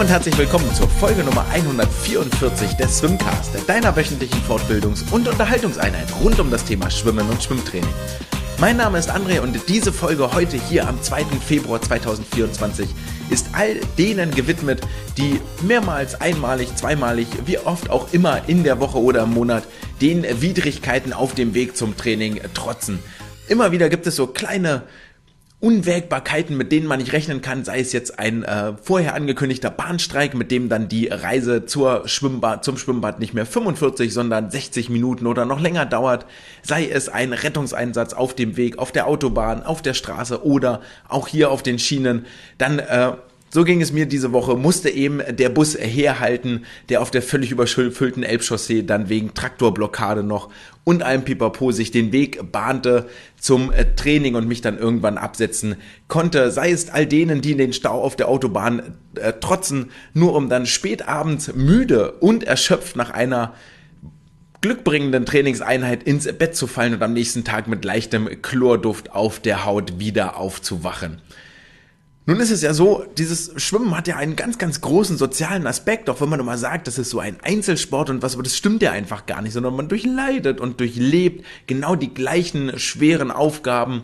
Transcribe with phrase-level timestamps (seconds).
[0.00, 6.40] und herzlich willkommen zur Folge Nummer 144 des Swimcast, deiner wöchentlichen Fortbildungs- und Unterhaltungseinheit rund
[6.40, 7.92] um das Thema Schwimmen und Schwimmtraining.
[8.58, 11.24] Mein Name ist André und diese Folge heute hier am 2.
[11.46, 12.88] Februar 2024
[13.28, 14.80] ist all denen gewidmet,
[15.18, 19.64] die mehrmals, einmalig, zweimalig, wie oft auch immer in der Woche oder im Monat
[20.00, 23.00] den Widrigkeiten auf dem Weg zum Training trotzen.
[23.48, 24.84] Immer wieder gibt es so kleine
[25.60, 30.32] Unwägbarkeiten, mit denen man nicht rechnen kann, sei es jetzt ein äh, vorher angekündigter Bahnstreik,
[30.34, 35.26] mit dem dann die Reise zur Schwimmbad, zum Schwimmbad nicht mehr 45, sondern 60 Minuten
[35.26, 36.24] oder noch länger dauert,
[36.62, 41.28] sei es ein Rettungseinsatz auf dem Weg, auf der Autobahn, auf der Straße oder auch
[41.28, 42.24] hier auf den Schienen,
[42.56, 43.12] dann äh,
[43.52, 47.50] so ging es mir diese Woche, musste eben der Bus herhalten, der auf der völlig
[47.50, 50.50] überfüllten Elbchaussee dann wegen Traktorblockade noch
[50.84, 55.76] und allem Pipapo sich den Weg bahnte zum äh, Training und mich dann irgendwann absetzen
[56.06, 56.50] konnte.
[56.52, 60.48] Sei es all denen, die in den Stau auf der Autobahn äh, trotzen, nur um
[60.48, 63.54] dann spät abends müde und erschöpft nach einer
[64.60, 69.64] glückbringenden Trainingseinheit ins Bett zu fallen und am nächsten Tag mit leichtem Chlorduft auf der
[69.64, 71.20] Haut wieder aufzuwachen.
[72.26, 76.10] Nun ist es ja so, dieses Schwimmen hat ja einen ganz, ganz großen sozialen Aspekt,
[76.10, 78.82] auch wenn man immer sagt, das ist so ein Einzelsport und was, aber das stimmt
[78.82, 84.02] ja einfach gar nicht, sondern man durchleidet und durchlebt genau die gleichen schweren Aufgaben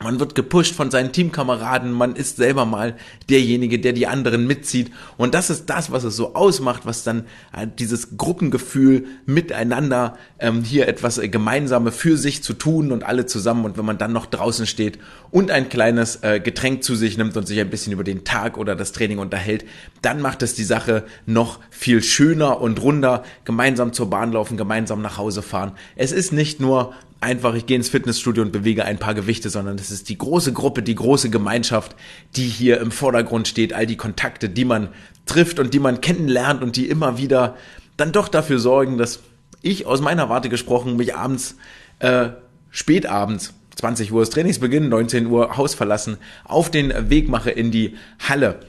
[0.00, 2.96] man wird gepusht von seinen Teamkameraden, man ist selber mal
[3.28, 4.92] derjenige, der die anderen mitzieht.
[5.16, 10.62] Und das ist das, was es so ausmacht, was dann äh, dieses Gruppengefühl miteinander ähm,
[10.62, 13.64] hier etwas äh, Gemeinsame für sich zu tun und alle zusammen.
[13.64, 15.00] Und wenn man dann noch draußen steht
[15.32, 18.56] und ein kleines äh, Getränk zu sich nimmt und sich ein bisschen über den Tag
[18.56, 19.64] oder das Training unterhält,
[20.00, 23.24] dann macht es die Sache noch viel schöner und runder.
[23.44, 25.72] Gemeinsam zur Bahn laufen, gemeinsam nach Hause fahren.
[25.96, 29.76] Es ist nicht nur einfach, ich gehe ins Fitnessstudio und bewege ein paar Gewichte, sondern
[29.76, 31.96] es ist die große Gruppe, die große Gemeinschaft,
[32.36, 34.88] die hier im Vordergrund steht, all die Kontakte, die man
[35.26, 37.56] trifft und die man kennenlernt und die immer wieder
[37.96, 39.20] dann doch dafür sorgen, dass
[39.62, 41.56] ich aus meiner Warte gesprochen mich abends,
[41.98, 42.28] äh,
[42.70, 47.96] spätabends, 20 Uhr ist Trainingsbeginn, 19 Uhr Haus verlassen, auf den Weg mache in die
[48.20, 48.60] Halle.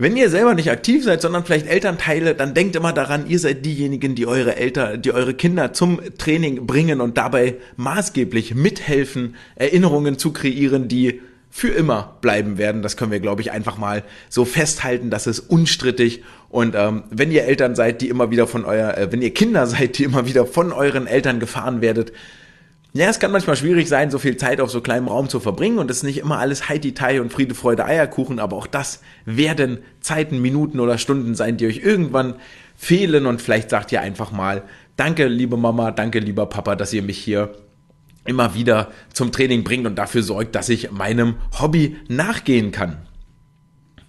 [0.00, 3.66] Wenn ihr selber nicht aktiv seid, sondern vielleicht Elternteile, dann denkt immer daran, ihr seid
[3.66, 10.16] diejenigen, die eure Eltern, die eure Kinder zum Training bringen und dabei maßgeblich mithelfen, Erinnerungen
[10.16, 11.20] zu kreieren, die
[11.50, 12.82] für immer bleiben werden.
[12.82, 15.10] Das können wir, glaube ich, einfach mal so festhalten.
[15.10, 16.22] Das ist unstrittig.
[16.48, 19.66] Und ähm, wenn ihr Eltern seid, die immer wieder von euer, äh, wenn ihr Kinder
[19.66, 22.12] seid, die immer wieder von euren Eltern gefahren werdet,
[22.94, 25.78] ja, es kann manchmal schwierig sein, so viel Zeit auf so kleinem Raum zu verbringen
[25.78, 29.78] und es ist nicht immer alles Heidi-Tai und Friede, Freude, Eierkuchen, aber auch das werden
[30.00, 32.36] Zeiten, Minuten oder Stunden sein, die euch irgendwann
[32.76, 34.62] fehlen und vielleicht sagt ihr einfach mal,
[34.96, 37.54] danke liebe Mama, danke lieber Papa, dass ihr mich hier
[38.24, 43.07] immer wieder zum Training bringt und dafür sorgt, dass ich meinem Hobby nachgehen kann.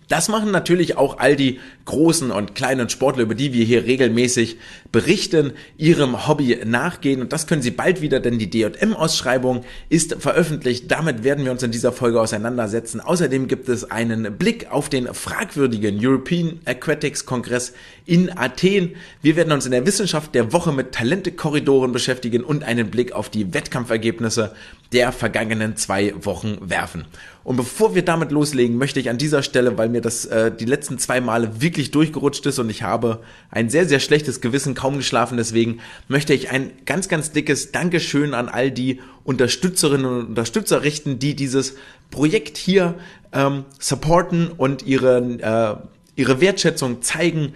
[0.10, 4.58] Das machen natürlich auch all die großen und kleinen Sportler, über die wir hier regelmäßig
[4.92, 7.22] berichten, ihrem Hobby nachgehen.
[7.22, 10.90] Und das können sie bald wieder, denn die DJM-Ausschreibung ist veröffentlicht.
[10.90, 13.00] Damit werden wir uns in dieser Folge auseinandersetzen.
[13.00, 17.74] Außerdem gibt es einen Blick auf den fragwürdigen European Aquatics Kongress
[18.10, 18.96] in Athen.
[19.22, 23.30] Wir werden uns in der Wissenschaft der Woche mit Talentekorridoren beschäftigen und einen Blick auf
[23.30, 24.56] die Wettkampfergebnisse
[24.92, 27.06] der vergangenen zwei Wochen werfen.
[27.44, 30.66] Und bevor wir damit loslegen, möchte ich an dieser Stelle, weil mir das äh, die
[30.66, 33.22] letzten zwei Male wirklich durchgerutscht ist und ich habe
[33.52, 38.34] ein sehr, sehr schlechtes Gewissen, kaum geschlafen, deswegen möchte ich ein ganz, ganz dickes Dankeschön
[38.34, 41.76] an all die Unterstützerinnen und Unterstützer richten, die dieses
[42.10, 42.96] Projekt hier
[43.34, 45.20] ähm, supporten und ihre,
[45.78, 47.54] äh, ihre Wertschätzung zeigen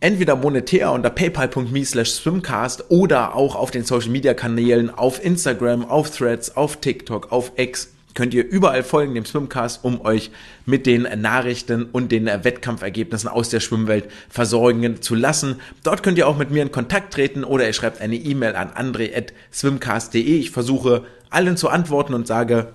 [0.00, 5.84] entweder monetär unter paypal.me slash swimcast oder auch auf den Social Media Kanälen auf Instagram,
[5.84, 10.32] auf Threads, auf TikTok, auf X könnt ihr überall folgen, dem Swimcast, um euch
[10.66, 15.60] mit den Nachrichten und den Wettkampfergebnissen aus der Schwimmwelt versorgen zu lassen.
[15.84, 18.70] Dort könnt ihr auch mit mir in Kontakt treten oder ihr schreibt eine E-Mail an
[18.74, 20.20] andre.swimcast.de.
[20.20, 22.72] Ich versuche allen zu antworten und sage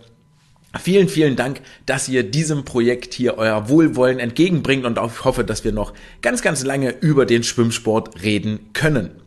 [0.79, 5.63] Vielen, vielen Dank, dass ihr diesem Projekt hier euer Wohlwollen entgegenbringt und auch hoffe, dass
[5.63, 9.22] wir noch ganz, ganz lange über den Schwimmsport reden können.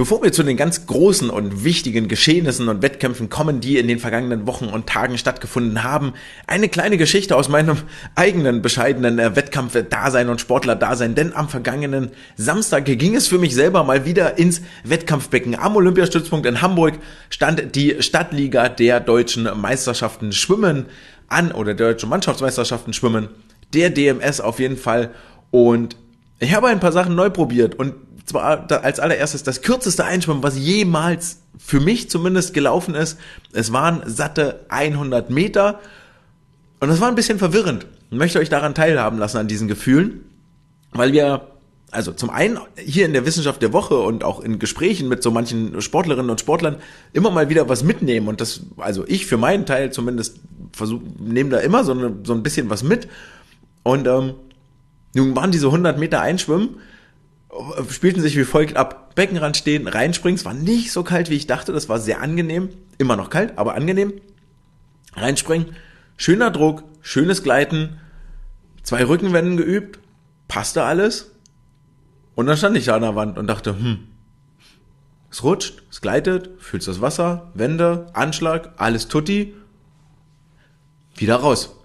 [0.00, 3.98] Bevor wir zu den ganz großen und wichtigen Geschehnissen und Wettkämpfen kommen, die in den
[3.98, 6.14] vergangenen Wochen und Tagen stattgefunden haben,
[6.46, 7.76] eine kleine Geschichte aus meinem
[8.14, 13.84] eigenen bescheidenen äh, Wettkampf-Dasein und Sportler-Dasein, denn am vergangenen Samstag ging es für mich selber
[13.84, 15.54] mal wieder ins Wettkampfbecken.
[15.54, 16.94] Am Olympiastützpunkt in Hamburg
[17.28, 20.86] stand die Stadtliga der deutschen Meisterschaften Schwimmen
[21.28, 23.28] an oder der deutschen Mannschaftsmeisterschaften Schwimmen,
[23.74, 25.10] der DMS auf jeden Fall
[25.50, 25.94] und
[26.42, 27.92] ich habe ein paar Sachen neu probiert und
[28.30, 33.18] zwar als allererstes das kürzeste Einschwimmen, was jemals für mich zumindest gelaufen ist.
[33.52, 35.80] Es waren satte 100 Meter
[36.80, 37.86] und das war ein bisschen verwirrend.
[38.10, 40.24] möchte euch daran teilhaben lassen an diesen Gefühlen,
[40.92, 41.46] weil wir
[41.92, 45.32] also zum einen hier in der Wissenschaft der Woche und auch in Gesprächen mit so
[45.32, 46.76] manchen Sportlerinnen und Sportlern
[47.12, 50.38] immer mal wieder was mitnehmen und das, also ich für meinen Teil zumindest
[50.72, 53.08] versuche, nehme da immer so, so ein bisschen was mit
[53.82, 54.34] und ähm,
[55.14, 56.76] nun waren diese 100 Meter Einschwimmen,
[57.88, 59.14] spielten sich wie folgt ab.
[59.14, 62.70] Beckenrand stehen, reinspringen, es war nicht so kalt, wie ich dachte, das war sehr angenehm,
[62.98, 64.12] immer noch kalt, aber angenehm.
[65.14, 65.74] Reinspringen,
[66.16, 67.98] schöner Druck, schönes Gleiten,
[68.82, 69.98] zwei Rückenwenden geübt,
[70.46, 71.32] passte alles,
[72.40, 74.08] und dann stand ich da an der Wand und dachte, hm,
[75.30, 79.54] es rutscht, es gleitet, fühlst das Wasser, Wände, Anschlag, alles tutti,
[81.14, 81.76] wieder raus.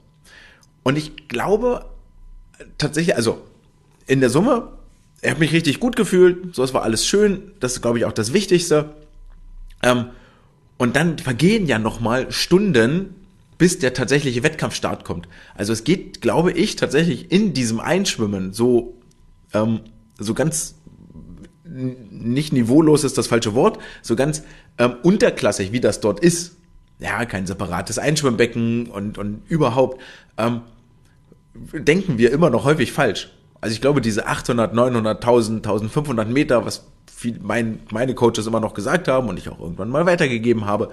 [0.83, 1.85] Und ich glaube
[2.77, 3.45] tatsächlich, also
[4.07, 4.71] in der Summe,
[5.25, 8.05] er hat mich richtig gut gefühlt, so es war alles schön, das ist glaube ich
[8.05, 8.95] auch das Wichtigste.
[9.83, 10.05] Ähm,
[10.77, 13.15] und dann vergehen ja nochmal Stunden,
[13.57, 15.27] bis der tatsächliche Wettkampfstart kommt.
[15.55, 18.95] Also es geht, glaube ich, tatsächlich in diesem Einschwimmen so
[19.53, 19.81] ähm,
[20.19, 20.75] so ganz
[21.63, 24.43] nicht niveaulos ist das falsche Wort, so ganz
[24.77, 26.57] ähm, unterklassig, wie das dort ist.
[26.99, 30.01] Ja, kein separates Einschwimmbecken und, und überhaupt,
[30.37, 30.61] ähm,
[31.73, 33.29] denken wir immer noch häufig falsch.
[33.65, 38.59] Also ich glaube, diese 800, 900, 1000, 1500 Meter, was viel, mein, meine Coaches immer
[38.59, 40.91] noch gesagt haben und ich auch irgendwann mal weitergegeben habe,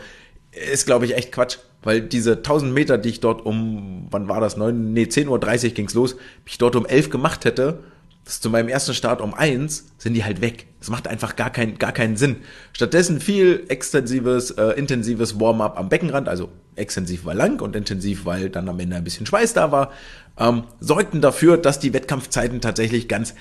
[0.53, 1.59] ist, glaube ich, echt Quatsch.
[1.83, 5.29] Weil diese 1000 Meter, die ich dort um, wann war das, 9, nee, 10.30
[5.67, 6.17] Uhr ging's los,
[6.47, 7.81] ich dort um 11 gemacht hätte,
[8.25, 10.67] das zu meinem ersten Start um eins sind die halt weg.
[10.79, 12.37] Das macht einfach gar, kein, gar keinen Sinn.
[12.73, 18.49] Stattdessen viel extensives, äh, intensives Warm-up am Beckenrand, also extensiv war lang und intensiv, weil
[18.49, 19.91] dann am Ende ein bisschen Schweiß da war,
[20.39, 23.35] ähm, sorgten dafür, dass die Wettkampfzeiten tatsächlich ganz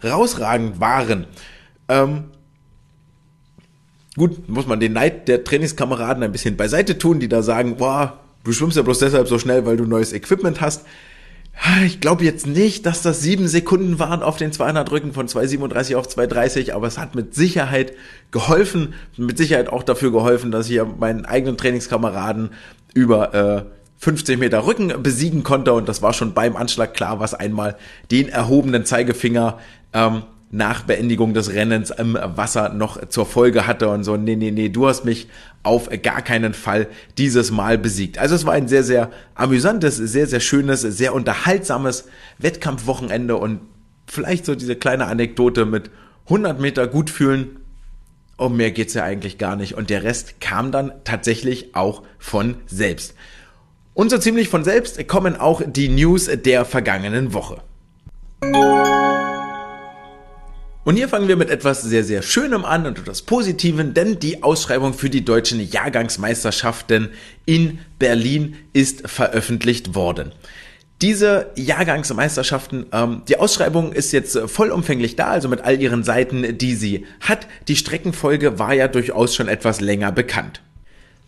[0.00, 1.26] herausragend waren.
[1.88, 2.24] Ähm,
[4.16, 8.20] gut, muss man den Neid der Trainingskameraden ein bisschen beiseite tun, die da sagen, boah,
[8.44, 10.86] du schwimmst ja bloß deshalb so schnell, weil du neues Equipment hast.
[11.84, 15.96] Ich glaube jetzt nicht, dass das sieben Sekunden waren auf den 200 Rücken von 2,37
[15.96, 17.92] auf 2,30, aber es hat mit Sicherheit
[18.30, 22.50] geholfen, mit Sicherheit auch dafür geholfen, dass ich meinen eigenen Trainingskameraden
[22.94, 23.64] über äh,
[23.98, 27.76] 50 Meter Rücken besiegen konnte und das war schon beim Anschlag klar, was einmal
[28.10, 29.58] den erhobenen Zeigefinger
[29.92, 34.52] ähm, nach Beendigung des Rennens im Wasser noch zur Folge hatte und so, nee, nee,
[34.52, 35.28] nee, du hast mich
[35.62, 36.86] auf gar keinen Fall
[37.18, 38.18] dieses Mal besiegt.
[38.18, 42.08] Also es war ein sehr, sehr amüsantes, sehr, sehr schönes, sehr unterhaltsames
[42.38, 43.60] Wettkampfwochenende und
[44.06, 45.90] vielleicht so diese kleine Anekdote mit
[46.26, 47.58] 100 Meter gut fühlen.
[48.36, 49.74] Um mehr geht's ja eigentlich gar nicht.
[49.74, 53.14] Und der Rest kam dann tatsächlich auch von selbst.
[53.94, 57.62] Und so ziemlich von selbst kommen auch die News der vergangenen Woche.
[60.86, 64.44] Und hier fangen wir mit etwas sehr, sehr Schönem an und etwas Positiven, denn die
[64.44, 67.10] Ausschreibung für die deutschen Jahrgangsmeisterschaften
[67.44, 70.30] in Berlin ist veröffentlicht worden.
[71.02, 76.76] Diese Jahrgangsmeisterschaften, ähm, die Ausschreibung ist jetzt vollumfänglich da, also mit all ihren Seiten, die
[76.76, 77.48] sie hat.
[77.66, 80.62] Die Streckenfolge war ja durchaus schon etwas länger bekannt.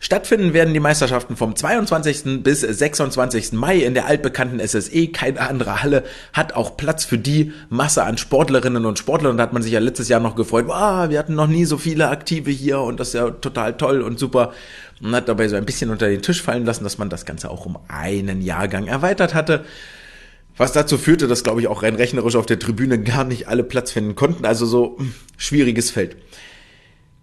[0.01, 2.43] Stattfinden werden die Meisterschaften vom 22.
[2.45, 3.53] bis 26.
[3.53, 5.09] Mai in der altbekannten SSE.
[5.09, 9.33] Keine andere Halle hat auch Platz für die Masse an Sportlerinnen und Sportlern.
[9.33, 11.65] Und da hat man sich ja letztes Jahr noch gefreut, wow, wir hatten noch nie
[11.65, 14.53] so viele Aktive hier und das ist ja total toll und super.
[15.03, 17.51] Und hat dabei so ein bisschen unter den Tisch fallen lassen, dass man das Ganze
[17.51, 19.65] auch um einen Jahrgang erweitert hatte.
[20.57, 23.65] Was dazu führte, dass, glaube ich, auch rein rechnerisch auf der Tribüne gar nicht alle
[23.65, 24.45] Platz finden konnten.
[24.45, 26.17] Also so hm, schwieriges Feld.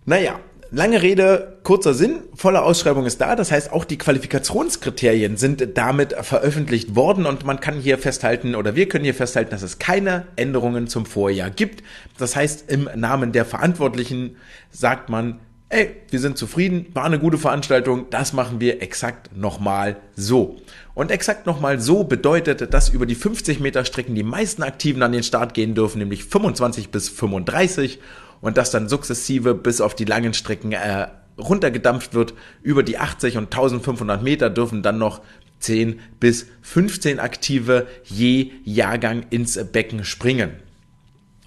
[0.06, 0.40] Naja,
[0.76, 3.38] Lange Rede, kurzer Sinn, volle Ausschreibung ist da.
[3.38, 8.76] Das heißt, auch die Qualifikationskriterien sind damit veröffentlicht worden und man kann hier festhalten oder
[8.76, 11.82] wir können hier festhalten, dass es keine Änderungen zum Vorjahr gibt.
[12.18, 14.36] Das heißt, im Namen der Verantwortlichen
[14.70, 15.40] sagt man,
[15.70, 20.58] ey, wir sind zufrieden, war eine gute Veranstaltung, das machen wir exakt nochmal so.
[20.94, 25.14] Und exakt nochmal so bedeutet, dass über die 50 Meter Strecken die meisten Aktiven an
[25.14, 28.00] den Start gehen dürfen, nämlich 25 bis 35
[28.42, 32.34] und das dann sukzessive bis auf die langen Strecken äh, runtergedampft wird.
[32.62, 35.22] Über die 80 und 1500 Meter dürfen dann noch
[35.60, 40.52] 10 bis 15 Aktive je Jahrgang ins Becken springen.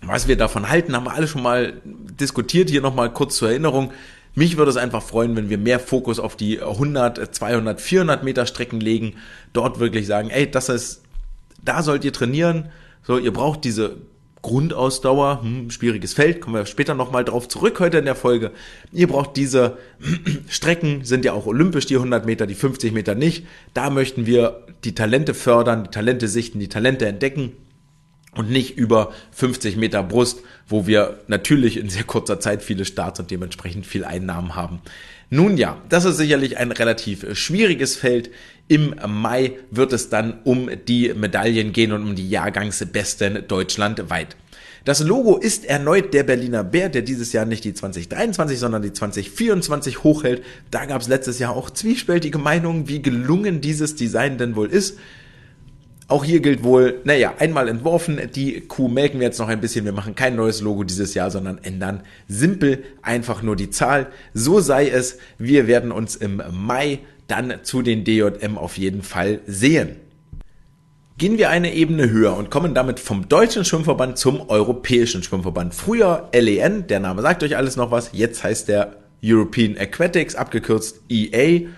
[0.03, 2.71] Was wir davon halten, haben wir alle schon mal diskutiert.
[2.71, 3.93] Hier nochmal kurz zur Erinnerung.
[4.35, 8.47] Mich würde es einfach freuen, wenn wir mehr Fokus auf die 100, 200, 400 Meter
[8.47, 9.15] Strecken legen.
[9.53, 11.03] Dort wirklich sagen, ey, das ist,
[11.65, 12.69] da sollt ihr trainieren.
[13.03, 13.97] So, ihr braucht diese
[14.43, 18.53] Grundausdauer, hm, schwieriges Feld, kommen wir später nochmal drauf zurück heute in der Folge.
[18.93, 19.79] Ihr braucht diese
[20.49, 23.47] Strecken, sind ja auch olympisch, die 100 Meter, die 50 Meter nicht.
[23.75, 27.53] Da möchten wir die Talente fördern, die Talente sichten, die Talente entdecken.
[28.35, 33.19] und nicht über 50 Meter Brust, wo wir natürlich in sehr kurzer Zeit viele Starts
[33.19, 34.81] und dementsprechend viel Einnahmen haben.
[35.31, 38.31] Nun ja, das ist sicherlich ein relativ schwieriges Feld.
[38.67, 44.37] Im Mai wird es dann um die Medaillen gehen und um die Jahrgangsbesten deutschlandweit.
[44.85, 48.93] Das Logo ist erneut der Berliner Bär, der dieses Jahr nicht die 2023, sondern die
[48.95, 50.43] 2024 hochhält.
[50.71, 54.99] Da gab es letztes Jahr auch zwiespältige Meinungen, wie gelungen dieses Design denn wohl ist.
[56.11, 59.85] Auch hier gilt wohl, naja, einmal entworfen, die Kuh melken wir jetzt noch ein bisschen,
[59.85, 64.07] wir machen kein neues Logo dieses Jahr, sondern ändern simpel einfach nur die Zahl.
[64.33, 69.41] So sei es, wir werden uns im Mai dann zu den DJM auf jeden Fall
[69.47, 69.97] sehen.
[71.19, 75.75] Gehen wir eine Ebene höher und kommen damit vom Deutschen Schwimmverband zum Europäischen Schwimmverband.
[75.75, 81.03] Früher LEN, der Name sagt euch alles noch was, jetzt heißt der European Aquatics, abgekürzt
[81.11, 81.69] EA.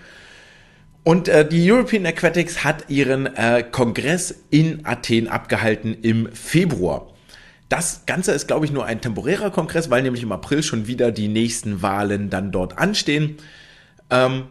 [1.03, 7.07] Und äh, die European Aquatics hat ihren äh, Kongress in Athen abgehalten im Februar.
[7.69, 11.11] Das Ganze ist, glaube ich, nur ein temporärer Kongress, weil nämlich im April schon wieder
[11.11, 13.37] die nächsten Wahlen dann dort anstehen.
[14.09, 14.43] Ähm,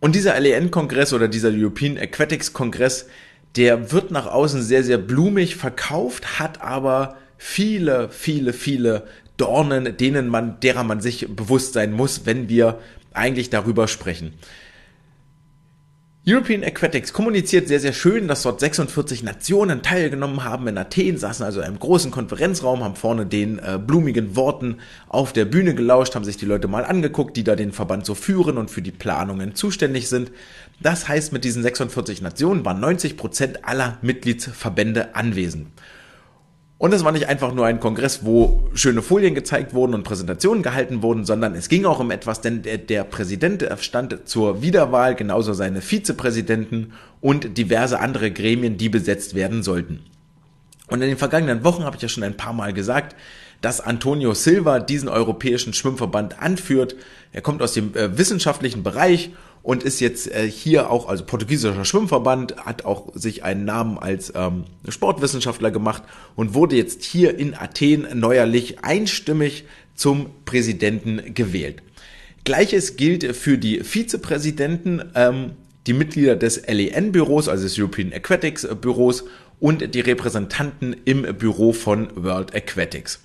[0.00, 3.06] und dieser LEN-Kongress oder dieser European Aquatics-Kongress,
[3.54, 10.28] der wird nach außen sehr, sehr blumig verkauft, hat aber viele, viele, viele Dornen, denen
[10.28, 12.80] man, derer man sich bewusst sein muss, wenn wir
[13.12, 14.34] eigentlich darüber sprechen.
[16.28, 21.46] European Aquatics kommuniziert sehr, sehr schön, dass dort 46 Nationen teilgenommen haben in Athen, saßen
[21.46, 24.78] also in einem großen Konferenzraum, haben vorne den äh, blumigen Worten
[25.08, 28.16] auf der Bühne gelauscht, haben sich die Leute mal angeguckt, die da den Verband so
[28.16, 30.32] führen und für die Planungen zuständig sind.
[30.80, 35.68] Das heißt, mit diesen 46 Nationen waren 90 Prozent aller Mitgliedsverbände anwesend.
[36.78, 40.62] Und es war nicht einfach nur ein Kongress, wo schöne Folien gezeigt wurden und Präsentationen
[40.62, 45.14] gehalten wurden, sondern es ging auch um etwas, denn der, der Präsident stand zur Wiederwahl,
[45.14, 46.92] genauso seine Vizepräsidenten
[47.22, 50.00] und diverse andere Gremien, die besetzt werden sollten.
[50.88, 53.16] Und in den vergangenen Wochen habe ich ja schon ein paar Mal gesagt,
[53.62, 56.94] dass Antonio Silva diesen europäischen Schwimmverband anführt.
[57.32, 59.30] Er kommt aus dem äh, wissenschaftlichen Bereich
[59.66, 64.32] und ist jetzt äh, hier auch, also portugiesischer Schwimmverband, hat auch sich einen Namen als
[64.36, 66.04] ähm, Sportwissenschaftler gemacht
[66.36, 69.64] und wurde jetzt hier in Athen neuerlich einstimmig
[69.96, 71.82] zum Präsidenten gewählt.
[72.44, 75.50] Gleiches gilt für die Vizepräsidenten, ähm,
[75.88, 79.24] die Mitglieder des LEN-Büros, also des European Aquatics Büros
[79.58, 83.20] und die Repräsentanten im Büro von World Aquatics.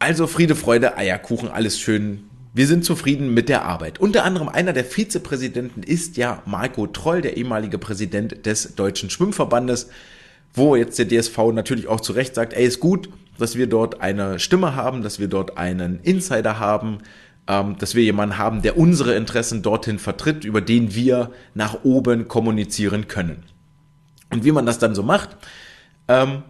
[0.00, 2.24] Also Friede, Freude, Eierkuchen, alles schön
[2.54, 3.98] wir sind zufrieden mit der Arbeit.
[3.98, 9.88] Unter anderem einer der Vizepräsidenten ist ja Marco Troll, der ehemalige Präsident des Deutschen Schwimmverbandes,
[10.52, 14.02] wo jetzt der DSV natürlich auch zu Recht sagt, ey, ist gut, dass wir dort
[14.02, 16.98] eine Stimme haben, dass wir dort einen Insider haben,
[17.48, 22.28] ähm, dass wir jemanden haben, der unsere Interessen dorthin vertritt, über den wir nach oben
[22.28, 23.44] kommunizieren können.
[24.30, 25.36] Und wie man das dann so macht,
[26.08, 26.42] ähm,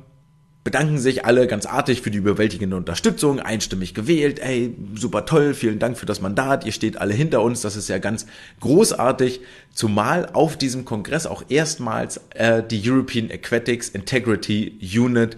[0.65, 4.39] bedanken sich alle ganz artig für die überwältigende Unterstützung, einstimmig gewählt.
[4.39, 7.89] Ey, super toll, vielen Dank für das Mandat, ihr steht alle hinter uns, das ist
[7.89, 8.27] ja ganz
[8.61, 9.41] großartig.
[9.73, 15.37] Zumal auf diesem Kongress auch erstmals äh, die European Aquatics Integrity Unit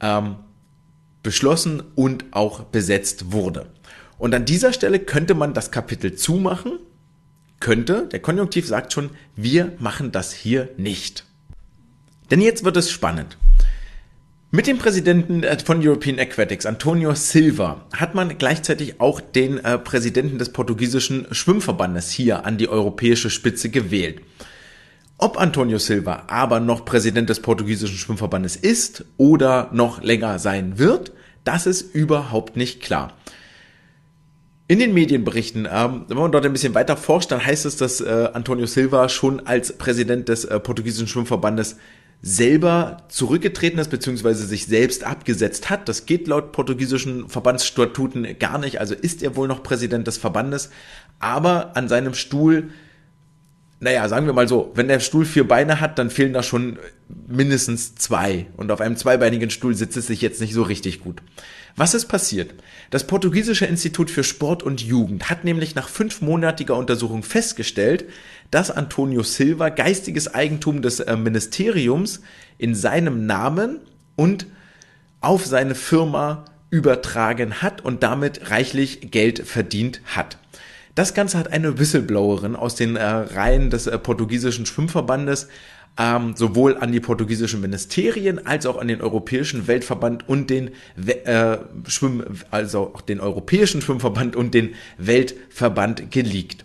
[0.00, 0.36] ähm,
[1.22, 3.66] beschlossen und auch besetzt wurde.
[4.18, 6.78] Und an dieser Stelle könnte man das Kapitel zumachen,
[7.58, 11.24] könnte, der Konjunktiv sagt schon, wir machen das hier nicht.
[12.30, 13.36] Denn jetzt wird es spannend.
[14.52, 19.78] Mit dem Präsidenten äh, von European Aquatics, Antonio Silva, hat man gleichzeitig auch den äh,
[19.78, 24.22] Präsidenten des portugiesischen Schwimmverbandes hier an die europäische Spitze gewählt.
[25.18, 31.12] Ob Antonio Silva aber noch Präsident des portugiesischen Schwimmverbandes ist oder noch länger sein wird,
[31.44, 33.12] das ist überhaupt nicht klar.
[34.66, 38.00] In den Medienberichten, ähm, wenn man dort ein bisschen weiter forscht, dann heißt es, dass
[38.00, 41.76] äh, Antonio Silva schon als Präsident des äh, portugiesischen Schwimmverbandes
[42.22, 45.88] selber zurückgetreten ist, beziehungsweise sich selbst abgesetzt hat.
[45.88, 48.78] Das geht laut portugiesischen Verbandsstatuten gar nicht.
[48.78, 50.70] Also ist er wohl noch Präsident des Verbandes.
[51.18, 52.70] Aber an seinem Stuhl,
[53.80, 56.78] naja, sagen wir mal so, wenn der Stuhl vier Beine hat, dann fehlen da schon
[57.26, 58.46] mindestens zwei.
[58.58, 61.22] Und auf einem zweibeinigen Stuhl sitzt es sich jetzt nicht so richtig gut.
[61.76, 62.52] Was ist passiert?
[62.90, 68.04] Das portugiesische Institut für Sport und Jugend hat nämlich nach fünfmonatiger Untersuchung festgestellt,
[68.50, 72.20] dass Antonio Silva geistiges Eigentum des äh, Ministeriums
[72.58, 73.80] in seinem Namen
[74.16, 74.46] und
[75.20, 80.38] auf seine Firma übertragen hat und damit reichlich Geld verdient hat.
[80.94, 85.48] Das Ganze hat eine Whistleblowerin aus den äh, Reihen des äh, portugiesischen Schwimmverbandes
[85.98, 90.70] ähm, sowohl an die portugiesischen Ministerien als auch an den Europäischen Weltverband und den
[91.24, 96.64] äh, Schwimm, also auch den Europäischen Schwimmverband und den Weltverband geleakt.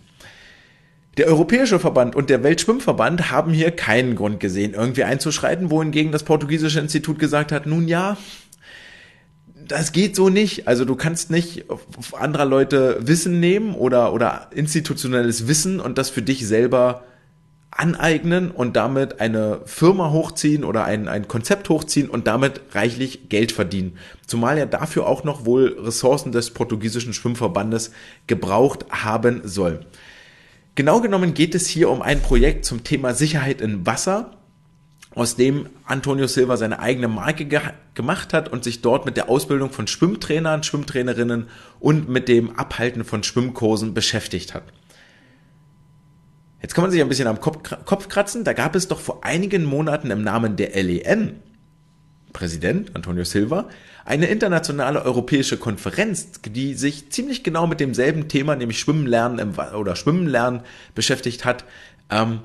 [1.16, 6.24] Der Europäische Verband und der Weltschwimmverband haben hier keinen Grund gesehen, irgendwie einzuschreiten, wohingegen das
[6.24, 8.18] portugiesische Institut gesagt hat, nun ja,
[9.66, 10.68] das geht so nicht.
[10.68, 11.64] Also du kannst nicht
[12.12, 17.04] anderer Leute Wissen nehmen oder, oder institutionelles Wissen und das für dich selber
[17.70, 23.52] aneignen und damit eine Firma hochziehen oder ein, ein Konzept hochziehen und damit reichlich Geld
[23.52, 23.98] verdienen.
[24.26, 27.92] Zumal er dafür auch noch wohl Ressourcen des portugiesischen Schwimmverbandes
[28.26, 29.80] gebraucht haben soll.
[30.76, 34.36] Genau genommen geht es hier um ein Projekt zum Thema Sicherheit in Wasser,
[35.14, 37.60] aus dem Antonio Silva seine eigene Marke ge
[37.94, 41.48] gemacht hat und sich dort mit der Ausbildung von Schwimmtrainern, Schwimmtrainerinnen
[41.80, 44.64] und mit dem Abhalten von Schwimmkursen beschäftigt hat.
[46.60, 48.44] Jetzt kann man sich ein bisschen am Kopf, Kopf kratzen.
[48.44, 51.40] Da gab es doch vor einigen Monaten im Namen der LEN,
[52.36, 53.66] Präsident Antonio Silva,
[54.04, 59.54] eine internationale europäische Konferenz, die sich ziemlich genau mit demselben Thema, nämlich Schwimmen lernen im,
[59.74, 60.60] oder Schwimmen lernen
[60.94, 61.64] beschäftigt hat.
[62.10, 62.40] Ähm,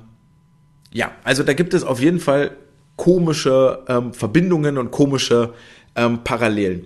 [0.93, 2.51] ja, also da gibt es auf jeden Fall
[2.95, 5.53] komische ähm, Verbindungen und komische
[5.98, 6.86] ähm, Parallelen.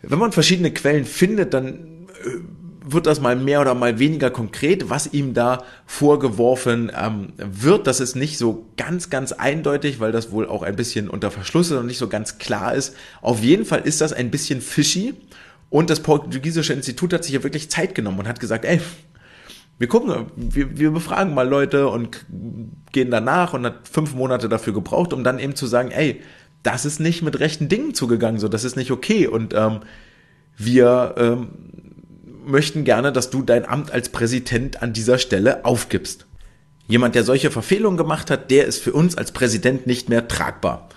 [0.00, 2.28] Wenn man verschiedene Quellen findet, dann äh,
[2.92, 7.86] wird das mal mehr oder mal weniger konkret, was ihm da vorgeworfen ähm, wird.
[7.86, 11.70] Das ist nicht so ganz, ganz eindeutig, weil das wohl auch ein bisschen unter Verschluss
[11.70, 12.94] ist und nicht so ganz klar ist.
[13.20, 15.14] Auf jeden Fall ist das ein bisschen fishy.
[15.70, 18.80] Und das portugiesische Institut hat sich ja wirklich Zeit genommen und hat gesagt, ey,
[19.78, 22.24] wir gucken, wir, wir befragen mal Leute und
[22.92, 26.22] gehen danach und hat fünf Monate dafür gebraucht, um dann eben zu sagen, ey,
[26.62, 29.80] das ist nicht mit rechten Dingen zugegangen, so das ist nicht okay und ähm,
[30.56, 31.48] wir ähm,
[32.48, 36.26] möchten gerne, dass du dein Amt als Präsident an dieser Stelle aufgibst.
[36.88, 40.88] Jemand, der solche Verfehlungen gemacht hat, der ist für uns als Präsident nicht mehr tragbar.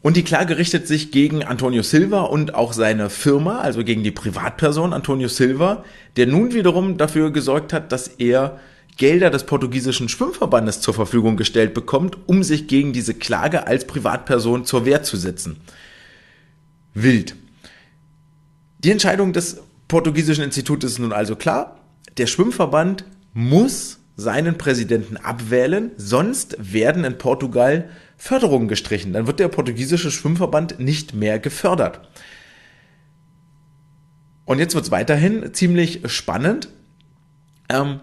[0.00, 4.12] Und die Klage richtet sich gegen Antonio Silva und auch seine Firma, also gegen die
[4.12, 5.84] Privatperson Antonio Silva,
[6.16, 8.60] der nun wiederum dafür gesorgt hat, dass er
[8.96, 14.64] Gelder des portugiesischen Schwimmverbandes zur Verfügung gestellt bekommt, um sich gegen diese Klage als Privatperson
[14.64, 15.56] zur Wehr zu setzen.
[16.94, 17.34] Wild.
[18.78, 21.80] Die Entscheidung des portugiesischen Instituts ist nun also klar.
[22.16, 29.12] Der Schwimmverband muss seinen Präsidenten abwählen, sonst werden in Portugal Förderungen gestrichen.
[29.12, 32.08] Dann wird der portugiesische Schwimmverband nicht mehr gefördert.
[34.44, 36.68] Und jetzt wird es weiterhin ziemlich spannend,
[37.68, 38.00] ähm,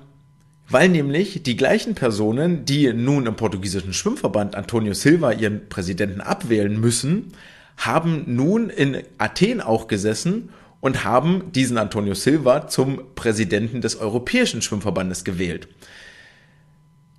[0.70, 6.80] weil nämlich die gleichen Personen, die nun im portugiesischen Schwimmverband Antonio Silva ihren Präsidenten abwählen
[6.80, 7.34] müssen,
[7.78, 10.50] haben nun in Athen auch gesessen
[10.86, 15.68] und haben diesen Antonio Silva zum Präsidenten des Europäischen Schwimmverbandes gewählt.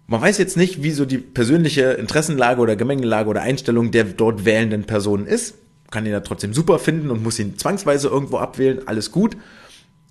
[0.07, 4.45] Man weiß jetzt nicht, wie so die persönliche Interessenlage oder Gemengelage oder Einstellung der dort
[4.45, 5.57] wählenden Person ist.
[5.91, 8.87] Kann ihn ja trotzdem super finden und muss ihn zwangsweise irgendwo abwählen.
[8.87, 9.37] Alles gut.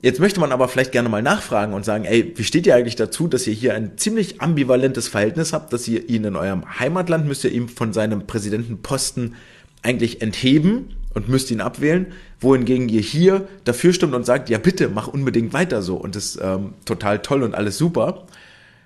[0.02, 2.98] Jetzt möchte man aber vielleicht gerne mal nachfragen und sagen, ey, wie steht ihr eigentlich
[2.98, 7.26] dazu, dass ihr hier ein ziemlich ambivalentes Verhältnis habt, dass ihr ihn in eurem Heimatland
[7.26, 9.36] müsst ihr ihm von seinem Präsidentenposten
[9.82, 12.08] eigentlich entheben und müsst ihn abwählen,
[12.39, 16.39] wohingegen ihr hier dafür stimmt und sagt, ja bitte, mach unbedingt weiter so und ist
[16.41, 18.26] ähm, total toll und alles super.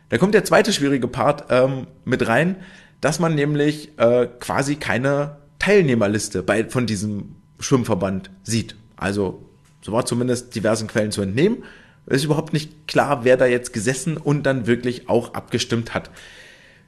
[0.09, 2.57] Da kommt der zweite schwierige Part ähm, mit rein,
[3.01, 8.75] dass man nämlich äh, quasi keine Teilnehmerliste bei, von diesem Schwimmverband sieht.
[8.97, 9.43] Also,
[9.81, 11.63] so war zumindest diversen Quellen zu entnehmen.
[12.05, 16.09] Es ist überhaupt nicht klar, wer da jetzt gesessen und dann wirklich auch abgestimmt hat.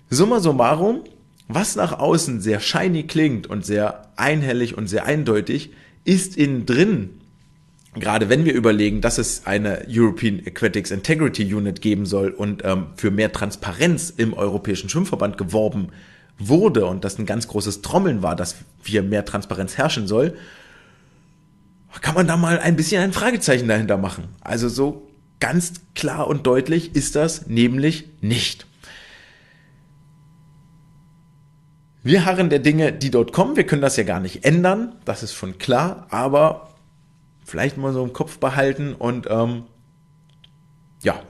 [0.10, 1.04] Summa summarum,
[1.48, 5.72] was nach außen sehr shiny klingt und sehr einhellig und sehr eindeutig,
[6.04, 7.22] ist innen drin
[7.94, 12.88] gerade wenn wir überlegen, dass es eine European Aquatics Integrity Unit geben soll und ähm,
[12.96, 15.90] für mehr Transparenz im Europäischen Schwimmverband geworben
[16.38, 20.36] wurde und das ein ganz großes Trommeln war, dass hier mehr Transparenz herrschen soll,
[22.02, 24.24] kann man da mal ein bisschen ein Fragezeichen dahinter machen.
[24.40, 25.10] Also so
[25.42, 28.66] ganz klar und deutlich ist das nämlich nicht.
[32.04, 33.56] Wir harren der Dinge, die dort kommen.
[33.56, 36.70] Wir können das ja gar nicht ändern, das ist schon klar, aber
[37.46, 39.64] vielleicht mal so im Kopf behalten und ähm,
[41.04, 41.22] ja,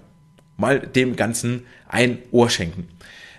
[0.55, 2.87] mal dem Ganzen ein Ohr schenken.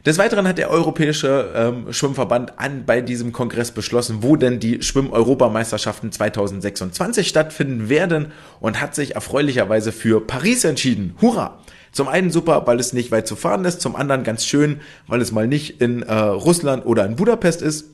[0.05, 4.83] Des Weiteren hat der Europäische ähm, Schwimmverband an bei diesem Kongress beschlossen, wo denn die
[4.83, 11.15] Schwimm-Europameisterschaften 2026 stattfinden werden und hat sich erfreulicherweise für Paris entschieden.
[11.21, 11.61] Hurra!
[11.93, 15.21] Zum einen super, weil es nicht weit zu fahren ist, zum anderen ganz schön, weil
[15.21, 17.85] es mal nicht in äh, Russland oder in Budapest ist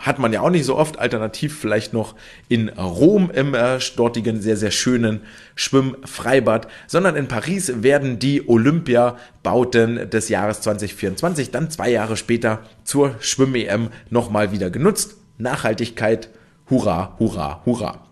[0.00, 0.98] hat man ja auch nicht so oft.
[0.98, 2.16] Alternativ vielleicht noch
[2.48, 5.20] in Rom im äh, dortigen sehr, sehr schönen
[5.54, 13.14] Schwimmfreibad, sondern in Paris werden die Olympiabauten des Jahres 2024 dann zwei Jahre später zur
[13.20, 15.16] Schwimm-EM nochmal wieder genutzt.
[15.38, 16.30] Nachhaltigkeit,
[16.68, 18.09] hurra, hurra, hurra.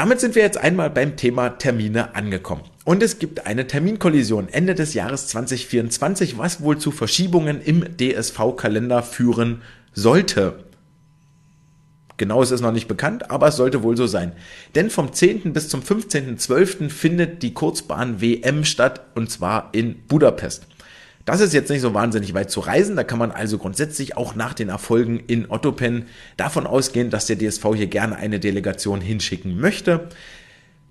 [0.00, 2.62] Damit sind wir jetzt einmal beim Thema Termine angekommen.
[2.86, 9.02] Und es gibt eine Terminkollision Ende des Jahres 2024, was wohl zu Verschiebungen im DSV-Kalender
[9.02, 9.60] führen
[9.92, 10.64] sollte.
[12.16, 14.32] Genau ist es noch nicht bekannt, aber es sollte wohl so sein.
[14.74, 15.52] Denn vom 10.
[15.52, 16.88] bis zum 15.12.
[16.88, 20.66] findet die Kurzbahn WM statt und zwar in Budapest.
[21.30, 24.34] Das ist jetzt nicht so wahnsinnig weit zu reisen, da kann man also grundsätzlich auch
[24.34, 29.60] nach den Erfolgen in Ottopen davon ausgehen, dass der DSV hier gerne eine Delegation hinschicken
[29.60, 30.08] möchte.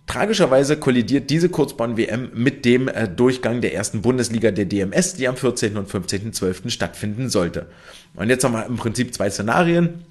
[0.07, 5.35] Tragischerweise kollidiert diese Kurzbahn-WM mit dem äh, Durchgang der ersten Bundesliga der DMS, die am
[5.35, 5.75] 14.
[5.75, 6.69] und 15.12.
[6.69, 7.65] stattfinden sollte.
[8.15, 10.05] Und jetzt haben wir im Prinzip zwei Szenarien.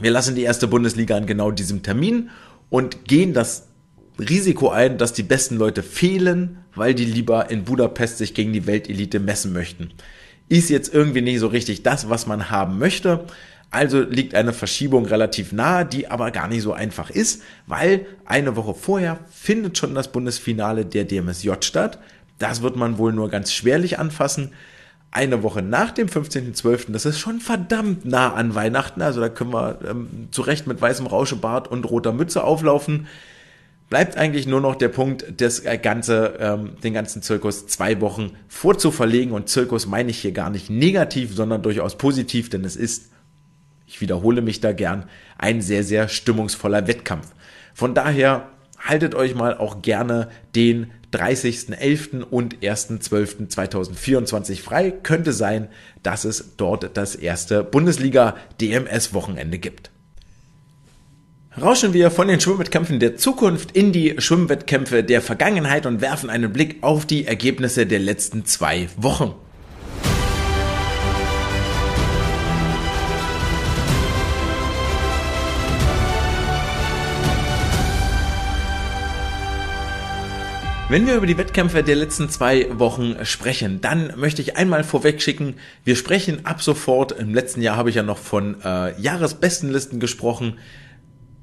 [0.00, 2.30] Wir lassen die erste Bundesliga an genau diesem Termin
[2.68, 3.65] und gehen das
[4.18, 8.66] Risiko ein, dass die besten Leute fehlen, weil die lieber in Budapest sich gegen die
[8.66, 9.92] Weltelite messen möchten.
[10.48, 13.24] Ist jetzt irgendwie nicht so richtig das, was man haben möchte.
[13.70, 18.56] Also liegt eine Verschiebung relativ nahe, die aber gar nicht so einfach ist, weil eine
[18.56, 21.98] Woche vorher findet schon das Bundesfinale der DMSJ statt.
[22.38, 24.52] Das wird man wohl nur ganz schwerlich anfassen
[25.16, 29.52] eine Woche nach dem 15.12., das ist schon verdammt nah an Weihnachten, also da können
[29.52, 33.06] wir ähm, zu Recht mit weißem Rauschebart und roter Mütze auflaufen.
[33.88, 39.32] Bleibt eigentlich nur noch der Punkt, das ganze, ähm, den ganzen Zirkus zwei Wochen vorzuverlegen.
[39.32, 43.12] Und Zirkus meine ich hier gar nicht negativ, sondern durchaus positiv, denn es ist,
[43.86, 47.28] ich wiederhole mich da gern, ein sehr, sehr stimmungsvoller Wettkampf.
[47.74, 52.22] Von daher haltet euch mal auch gerne den 30.11.
[52.22, 54.90] und 1.12.2024 frei.
[54.90, 55.68] Könnte sein,
[56.02, 59.92] dass es dort das erste Bundesliga-DMS-Wochenende gibt.
[61.58, 66.52] Rauschen wir von den Schwimmwettkämpfen der Zukunft in die Schwimmwettkämpfe der Vergangenheit und werfen einen
[66.52, 69.34] Blick auf die Ergebnisse der letzten zwei Wochen.
[80.90, 85.22] Wenn wir über die Wettkämpfe der letzten zwei Wochen sprechen, dann möchte ich einmal vorweg
[85.22, 90.00] schicken, wir sprechen ab sofort, im letzten Jahr habe ich ja noch von äh, Jahresbestenlisten
[90.00, 90.58] gesprochen,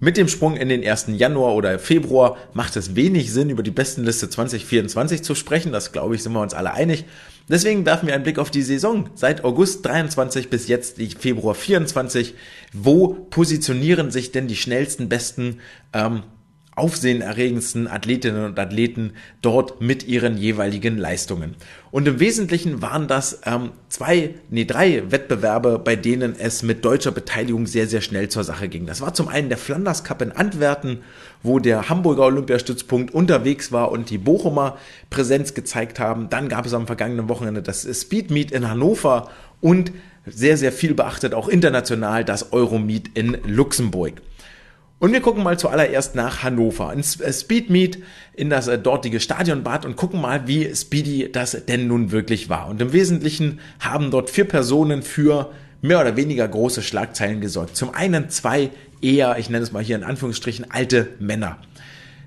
[0.04, 1.06] mit dem Sprung in den 1.
[1.16, 5.72] Januar oder Februar macht es wenig Sinn, über die Bestenliste 2024 zu sprechen.
[5.72, 7.06] Das glaube ich, sind wir uns alle einig.
[7.48, 9.10] Deswegen werfen wir einen Blick auf die Saison.
[9.16, 12.36] Seit August 23 bis jetzt Februar 24.
[12.74, 15.62] Wo positionieren sich denn die schnellsten, besten
[15.94, 16.24] ähm,
[16.76, 21.56] aufsehenerregendsten Athletinnen und Athleten dort mit ihren jeweiligen Leistungen.
[21.92, 27.12] Und im Wesentlichen waren das ähm, zwei, nee, drei Wettbewerbe, bei denen es mit deutscher
[27.12, 28.88] Beteiligung sehr, sehr schnell zur Sache ging.
[28.88, 31.00] Das war zum einen der Flanders Cup in Antwerpen,
[31.44, 34.78] wo der Hamburger Olympiastützpunkt unterwegs war und die Bochumer
[35.10, 36.30] Präsenz gezeigt haben.
[36.30, 39.30] Dann gab es am vergangenen Wochenende das Speed Meet in Hannover
[39.62, 39.92] und
[40.26, 44.22] sehr, sehr viel beachtet auch international das Euromeet in Luxemburg.
[45.04, 48.02] Und wir gucken mal zuallererst nach Hannover, ins äh, Speedmeet,
[48.36, 52.70] in das äh, dortige Stadionbad und gucken mal, wie speedy das denn nun wirklich war.
[52.70, 57.76] Und im Wesentlichen haben dort vier Personen für mehr oder weniger große Schlagzeilen gesorgt.
[57.76, 58.70] Zum einen zwei
[59.02, 61.58] eher, ich nenne es mal hier in Anführungsstrichen, alte Männer.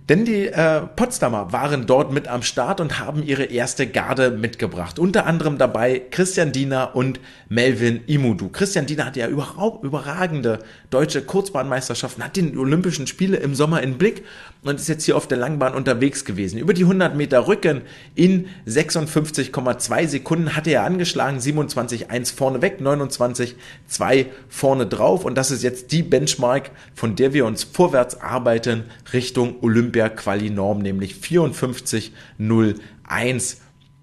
[0.09, 5.01] Denn die äh, Potsdamer waren dort mit am Start und haben ihre erste Garde mitgebracht.
[5.01, 8.49] Unter anderem dabei Christian Diener und Melvin Imudu.
[8.49, 13.99] Christian Diener hat ja überhaupt überragende deutsche Kurzbahnmeisterschaften, hat die Olympischen Spiele im Sommer in
[13.99, 14.25] Blick
[14.69, 16.59] und ist jetzt hier auf der Langbahn unterwegs gewesen.
[16.59, 17.83] Über die 100 Meter Rücken
[18.15, 25.63] in 56,2 Sekunden hatte er angeschlagen, 27,1 vorne weg, 29,2 vorne drauf und das ist
[25.63, 33.57] jetzt die Benchmark, von der wir uns vorwärts arbeiten Richtung Olympia Olympia-Quali-Norm, nämlich 54,01.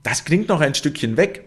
[0.03, 1.42] Das klingt noch ein Stückchen weg.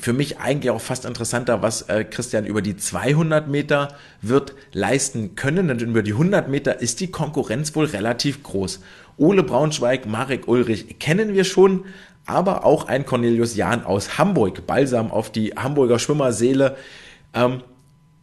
[0.00, 3.88] Für mich eigentlich auch fast interessanter, was äh, Christian über die 200 Meter
[4.22, 5.68] wird leisten können.
[5.68, 8.80] Denn über die 100 Meter ist die Konkurrenz wohl relativ groß.
[9.18, 11.84] Ole Braunschweig, Marek Ulrich kennen wir schon,
[12.24, 14.66] aber auch ein Cornelius Jahn aus Hamburg.
[14.66, 16.74] Balsam auf die Hamburger Schwimmerseele.
[17.34, 17.62] Ähm,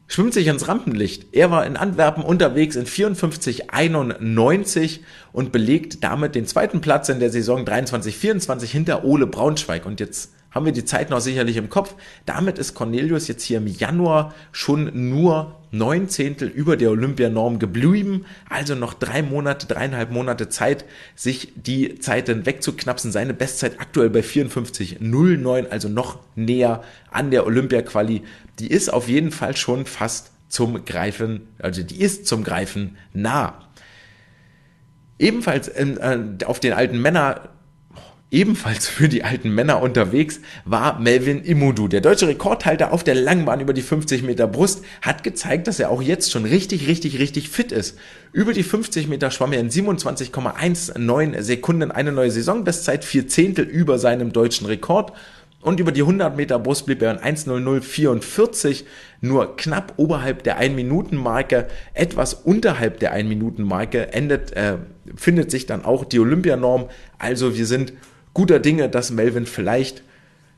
[0.07, 1.27] schwimmt sich ins Rampenlicht.
[1.33, 5.01] Er war in Antwerpen unterwegs in 54,91
[5.31, 9.85] und belegt damit den zweiten Platz in der Saison 23-24 hinter Ole Braunschweig.
[9.85, 11.95] Und jetzt haben wir die Zeit noch sicherlich im Kopf.
[12.25, 18.25] Damit ist Cornelius jetzt hier im Januar schon nur neun Zehntel über der Olympianorm geblieben.
[18.49, 20.85] Also noch drei Monate, dreieinhalb Monate Zeit,
[21.15, 23.11] sich die Zeiten wegzuknapsen.
[23.11, 28.23] Seine Bestzeit aktuell bei 54,09, also noch näher an der Olympia-Quali.
[28.57, 33.69] Die ist auf jeden Fall schon fast zum Greifen, also die ist zum Greifen nah.
[35.19, 37.49] Ebenfalls äh, auf den alten Männer
[38.31, 41.87] Ebenfalls für die alten Männer unterwegs war Melvin Imudu.
[41.87, 45.89] Der deutsche Rekordhalter auf der Langbahn über die 50 Meter Brust hat gezeigt, dass er
[45.89, 47.97] auch jetzt schon richtig, richtig, richtig fit ist.
[48.31, 53.97] Über die 50 Meter schwamm er in 27,19 Sekunden eine neue Saisonbestzeit, vier Zehntel über
[53.97, 55.13] seinem deutschen Rekord.
[55.61, 58.83] Und über die 100 Meter Brust blieb er in 1.0044,
[59.21, 64.77] nur knapp oberhalb der 1-Minuten-Marke, etwas unterhalb der 1-Minuten-Marke endet, äh,
[65.15, 66.89] findet sich dann auch die Olympianorm.
[67.17, 67.91] Also wir sind
[68.33, 70.03] guter Dinge, dass Melvin vielleicht,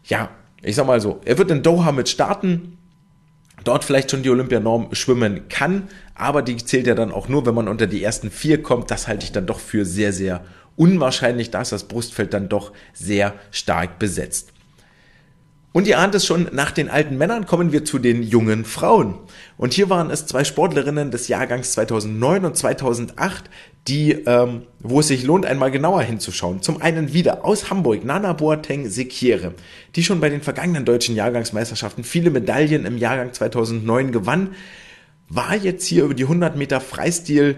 [0.03, 0.29] ja,
[0.62, 2.77] ich sag mal so, er wird in Doha mit starten,
[3.63, 7.55] dort vielleicht schon die Olympianorm schwimmen kann, aber die zählt ja dann auch nur, wenn
[7.55, 8.91] man unter die ersten vier kommt.
[8.91, 10.43] Das halte ich dann doch für sehr, sehr
[10.75, 11.51] unwahrscheinlich.
[11.51, 14.51] Da ist das Brustfeld dann doch sehr stark besetzt.
[15.73, 19.17] Und ihr ahnt es schon, nach den alten Männern kommen wir zu den jungen Frauen.
[19.57, 23.49] Und hier waren es zwei Sportlerinnen des Jahrgangs 2009 und 2008,
[23.88, 26.62] die, ähm, wo es sich lohnt, einmal genauer hinzuschauen.
[26.62, 29.54] Zum einen wieder aus Hamburg, Nana Boateng Sekiere,
[29.96, 34.52] die schon bei den vergangenen deutschen Jahrgangsmeisterschaften viele Medaillen im Jahrgang 2009 gewann,
[35.30, 37.58] war jetzt hier über die 100 Meter Freistil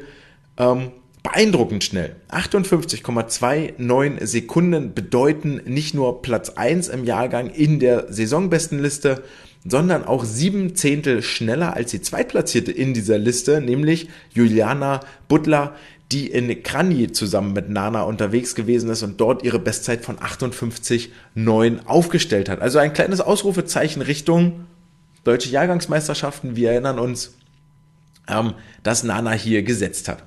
[0.58, 0.92] ähm,
[1.24, 2.16] beeindruckend schnell.
[2.30, 9.24] 58,29 Sekunden bedeuten nicht nur Platz 1 im Jahrgang in der Saisonbestenliste,
[9.66, 15.76] sondern auch sieben Zehntel schneller als die Zweitplatzierte in dieser Liste, nämlich Juliana Butler,
[16.14, 21.86] die in Krani zusammen mit Nana unterwegs gewesen ist und dort ihre Bestzeit von 58,9
[21.86, 22.62] aufgestellt hat.
[22.62, 24.66] Also ein kleines Ausrufezeichen Richtung
[25.24, 26.56] deutsche Jahrgangsmeisterschaften.
[26.56, 27.34] Wir erinnern uns,
[28.28, 30.24] ähm, dass Nana hier gesetzt hat.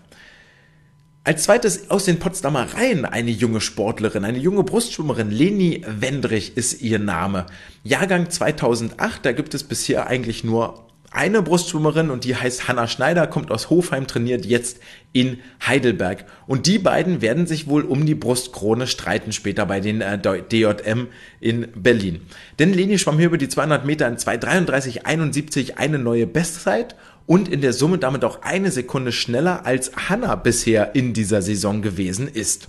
[1.23, 6.81] Als zweites aus den Potsdamer Reihen eine junge Sportlerin, eine junge Brustschwimmerin, Leni Wendrich ist
[6.83, 7.47] ihr Name.
[7.85, 13.27] Jahrgang 2008, da gibt es bisher eigentlich nur eine Brustschwimmerin und die heißt Hanna Schneider,
[13.27, 14.81] kommt aus Hofheim, trainiert jetzt
[15.13, 16.25] in Heidelberg.
[16.47, 21.09] Und die beiden werden sich wohl um die Brustkrone streiten später bei den äh, DJM
[21.41, 22.23] in Berlin.
[22.59, 27.61] Denn Leni schwamm hier über die 200 Meter in 2,33,71 eine neue Bestzeit und in
[27.61, 32.69] der Summe damit auch eine Sekunde schneller als Hanna bisher in dieser Saison gewesen ist.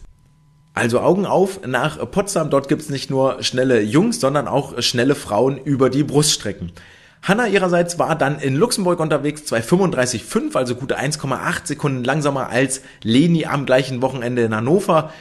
[0.74, 5.58] Also Augen auf nach Potsdam, dort gibt's nicht nur schnelle Jungs, sondern auch schnelle Frauen
[5.58, 6.72] über die Bruststrecken.
[7.22, 13.46] Hanna ihrerseits war dann in Luxemburg unterwegs, 2,35,5, also gute 1,8 Sekunden langsamer als Leni
[13.46, 15.12] am gleichen Wochenende in Hannover.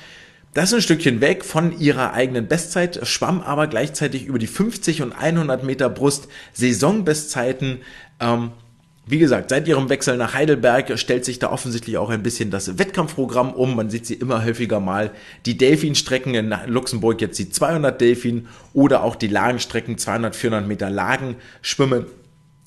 [0.55, 5.03] Das ist ein Stückchen weg von ihrer eigenen Bestzeit, schwamm aber gleichzeitig über die 50
[5.03, 7.83] und 100 Meter Brust Saisonbestzeiten.
[8.21, 8.53] Ähm,
[9.09, 12.77] wie gesagt, seit ihrem Wechsel nach Heidelberg stellt sich da offensichtlich auch ein bisschen das
[12.77, 13.77] Wettkampfprogramm um.
[13.77, 15.13] Man sieht sie immer häufiger mal.
[15.47, 20.91] Die Delfin-Strecken in Luxemburg jetzt die 200 Delfin oder auch die Lagenstrecken 200, 400 Meter
[20.91, 22.07] Lagen schwimmen.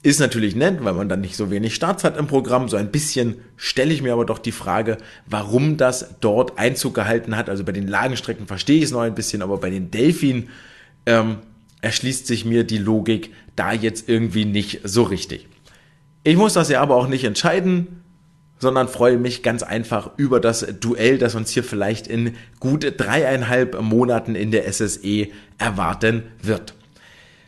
[0.02, 2.70] Ist natürlich nett, weil man dann nicht so wenig Starts hat im Programm.
[2.70, 7.36] So ein bisschen stelle ich mir aber doch die Frage, warum das dort Einzug gehalten
[7.36, 7.50] hat.
[7.50, 10.48] Also bei den Lagenstrecken verstehe ich es noch ein bisschen, aber bei den Delfin
[11.06, 11.40] ähm,
[11.82, 15.50] erschließt sich mir die Logik da jetzt irgendwie nicht so richtig.
[16.24, 18.04] Ich muss das ja aber auch nicht entscheiden,
[18.60, 23.82] sondern freue mich ganz einfach über das Duell, das uns hier vielleicht in gut dreieinhalb
[23.82, 25.28] Monaten in der SSE
[25.58, 26.74] erwarten wird.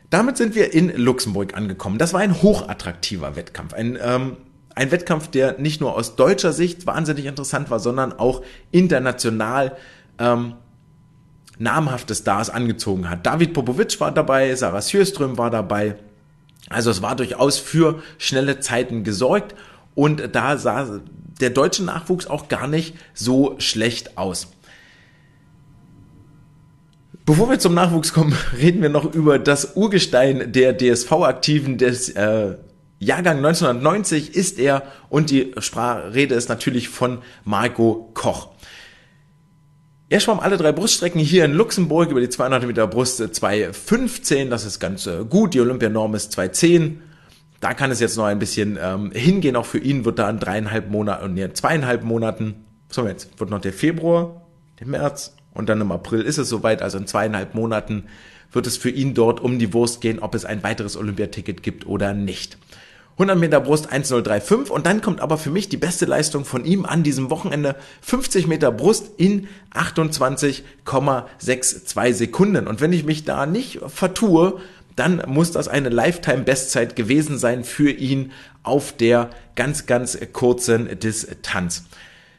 [0.10, 1.98] Damit sind wir in Luxemburg angekommen.
[1.98, 3.74] Das war ein hochattraktiver Wettkampf.
[3.74, 4.38] Ein, ähm,
[4.76, 9.76] ein Wettkampf, der nicht nur aus deutscher Sicht wahnsinnig interessant war, sondern auch international
[10.18, 10.56] ähm,
[11.60, 13.26] namhafte Stars angezogen hat.
[13.26, 15.96] David Popovic war dabei, Sarah Sjöström war dabei,
[16.70, 19.56] also es war durchaus für schnelle Zeiten gesorgt
[19.96, 21.02] und da sah
[21.40, 24.48] der deutsche Nachwuchs auch gar nicht so schlecht aus.
[27.26, 32.56] Bevor wir zum Nachwuchs kommen, reden wir noch über das Urgestein der DSV-Aktiven des äh,
[33.00, 38.51] Jahrgang 1990 ist er und die Sprachrede ist natürlich von Marco Koch.
[40.12, 44.50] Er schwamm alle drei Bruststrecken hier in Luxemburg über die 200 Meter Brust 2,15.
[44.50, 45.54] Das ist ganz äh, gut.
[45.54, 46.98] Die Olympianorm ist 2,10.
[47.62, 49.56] Da kann es jetzt noch ein bisschen ähm, hingehen.
[49.56, 53.40] Auch für ihn wird da in dreieinhalb Monaten, nee, zweieinhalb Monaten, was haben wir jetzt?
[53.40, 54.42] Wird noch der Februar,
[54.82, 56.82] der März und dann im April ist es soweit.
[56.82, 58.04] Also in zweieinhalb Monaten
[58.52, 61.88] wird es für ihn dort um die Wurst gehen, ob es ein weiteres Olympiaticket gibt
[61.88, 62.58] oder nicht.
[63.14, 66.86] 100 Meter Brust 1,035 und dann kommt aber für mich die beste Leistung von ihm
[66.86, 72.68] an diesem Wochenende 50 Meter Brust in 28,62 Sekunden.
[72.68, 74.60] Und wenn ich mich da nicht vertue,
[74.96, 78.32] dann muss das eine Lifetime-Bestzeit gewesen sein für ihn
[78.64, 81.86] auf der ganz, ganz kurzen Distanz.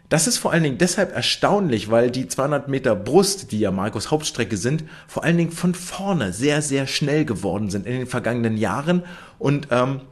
[0.09, 4.11] Das ist vor allen Dingen deshalb erstaunlich, weil die 200 Meter Brust, die ja Markus
[4.11, 8.59] Hauptstrecke sind, vor allen Dingen von vorne sehr, sehr schnell geworden sind in den vergangenen
[8.59, 9.05] Jahren
[9.39, 10.03] und ähm,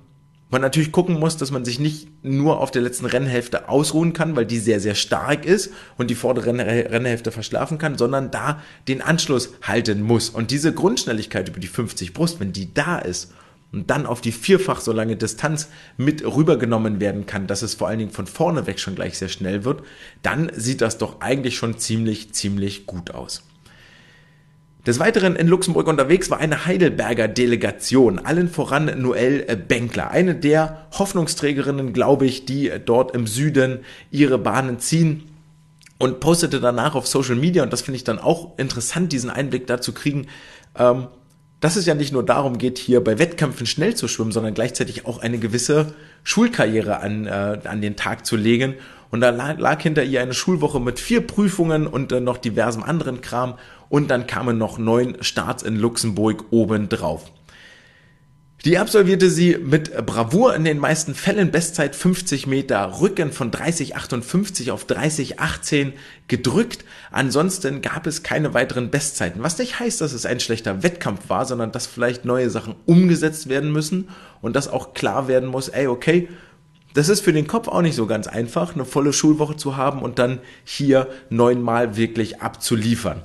[0.51, 4.37] man natürlich gucken muss, dass man sich nicht nur auf der letzten Rennhälfte ausruhen kann,
[4.37, 9.01] weil die sehr, sehr stark ist und die vordere Rennhälfte verschlafen kann, sondern da den
[9.01, 10.29] Anschluss halten muss.
[10.29, 13.33] Und diese Grundschnelligkeit über die 50 Brust, wenn die da ist
[13.73, 17.89] und dann auf die vierfach so lange Distanz mit rübergenommen werden kann, dass es vor
[17.89, 19.83] allen Dingen von vorne weg schon gleich sehr schnell wird,
[20.23, 23.45] dann sieht das doch eigentlich schon ziemlich, ziemlich gut aus.
[24.91, 30.85] Des Weiteren in Luxemburg unterwegs war eine Heidelberger Delegation, allen voran Noelle Benkler, eine der
[30.99, 35.29] Hoffnungsträgerinnen, glaube ich, die dort im Süden ihre Bahnen ziehen
[36.01, 39.69] und postete danach auf Social Media, und das finde ich dann auch interessant, diesen Einblick
[39.69, 40.27] dazu kriegen,
[40.77, 41.07] ähm,
[41.61, 45.07] dass es ja nicht nur darum geht, hier bei Wettkämpfen schnell zu schwimmen, sondern gleichzeitig
[45.07, 48.75] auch eine gewisse Schulkarriere an, äh, an den Tag zu legen.
[49.13, 52.83] Und da lag, lag hinter ihr eine Schulwoche mit vier Prüfungen und äh, noch diversem
[52.83, 53.55] anderen Kram
[53.91, 57.31] und dann kamen noch neun Starts in Luxemburg obendrauf.
[58.65, 64.71] Die absolvierte sie mit Bravour in den meisten Fällen Bestzeit 50 Meter Rücken von 30,58
[64.71, 65.93] auf 30,18
[66.29, 66.85] gedrückt.
[67.11, 71.47] Ansonsten gab es keine weiteren Bestzeiten, was nicht heißt, dass es ein schlechter Wettkampf war,
[71.47, 74.11] sondern dass vielleicht neue Sachen umgesetzt werden müssen
[74.43, 76.29] und dass auch klar werden muss, ey, okay,
[76.93, 80.03] das ist für den Kopf auch nicht so ganz einfach, eine volle Schulwoche zu haben
[80.03, 83.23] und dann hier neunmal wirklich abzuliefern.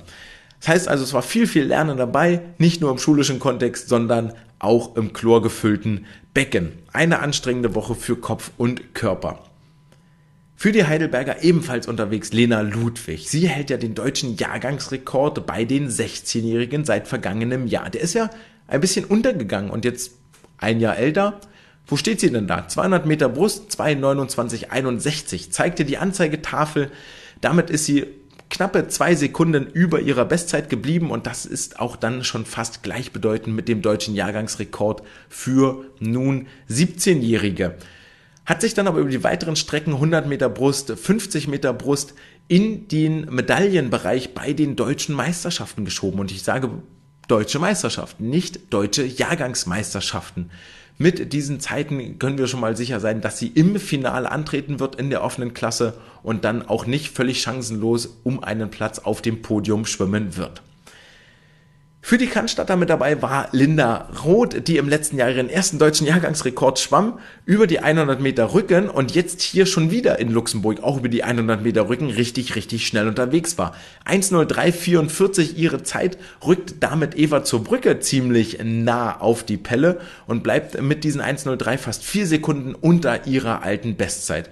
[0.60, 4.32] Das heißt also, es war viel, viel Lernen dabei, nicht nur im schulischen Kontext, sondern
[4.58, 6.72] auch im chlorgefüllten Becken.
[6.92, 9.42] Eine anstrengende Woche für Kopf und Körper.
[10.58, 13.28] Für die Heidelberger ebenfalls unterwegs Lena Ludwig.
[13.28, 17.90] Sie hält ja den deutschen Jahrgangsrekord bei den 16-Jährigen seit vergangenem Jahr.
[17.90, 18.30] Der ist ja
[18.66, 20.12] ein bisschen untergegangen und jetzt
[20.56, 21.40] ein Jahr älter.
[21.86, 22.66] Wo steht sie denn da?
[22.66, 25.50] 200 Meter Brust, 2,29,61.
[25.50, 26.90] Zeigte die Anzeigetafel.
[27.42, 28.06] Damit ist sie
[28.50, 33.54] knappe zwei Sekunden über ihrer Bestzeit geblieben und das ist auch dann schon fast gleichbedeutend
[33.54, 37.74] mit dem deutschen Jahrgangsrekord für nun 17-Jährige.
[38.44, 42.14] Hat sich dann aber über die weiteren Strecken 100 Meter Brust, 50 Meter Brust
[42.46, 46.70] in den Medaillenbereich bei den deutschen Meisterschaften geschoben und ich sage
[47.26, 50.50] deutsche Meisterschaften, nicht deutsche Jahrgangsmeisterschaften.
[50.98, 54.94] Mit diesen Zeiten können wir schon mal sicher sein, dass sie im Finale antreten wird
[54.94, 59.42] in der offenen Klasse und dann auch nicht völlig chancenlos um einen Platz auf dem
[59.42, 60.62] Podium schwimmen wird.
[62.08, 66.06] Für die Cannstatter mit dabei war Linda Roth, die im letzten Jahr ihren ersten deutschen
[66.06, 70.98] Jahrgangsrekord schwamm, über die 100 Meter Rücken und jetzt hier schon wieder in Luxemburg auch
[70.98, 73.74] über die 100 Meter Rücken richtig, richtig schnell unterwegs war.
[74.08, 76.16] 1.03.44 ihre Zeit,
[76.46, 81.76] rückt damit Eva zur Brücke ziemlich nah auf die Pelle und bleibt mit diesen 1.03
[81.76, 84.48] fast vier Sekunden unter ihrer alten Bestzeit.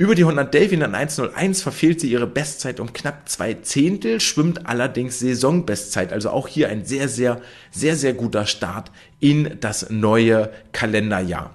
[0.00, 4.66] Über die 100 Delfin an 1.01 verfehlt sie ihre Bestzeit um knapp zwei Zehntel, schwimmt
[4.66, 6.14] allerdings Saisonbestzeit.
[6.14, 11.52] Also auch hier ein sehr, sehr, sehr, sehr guter Start in das neue Kalenderjahr.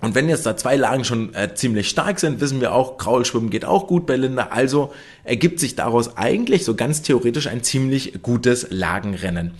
[0.00, 3.50] Und wenn jetzt da zwei Lagen schon äh, ziemlich stark sind, wissen wir auch, Kraulschwimmen
[3.50, 4.48] geht auch gut bei Linda.
[4.50, 9.52] Also ergibt sich daraus eigentlich so ganz theoretisch ein ziemlich gutes Lagenrennen.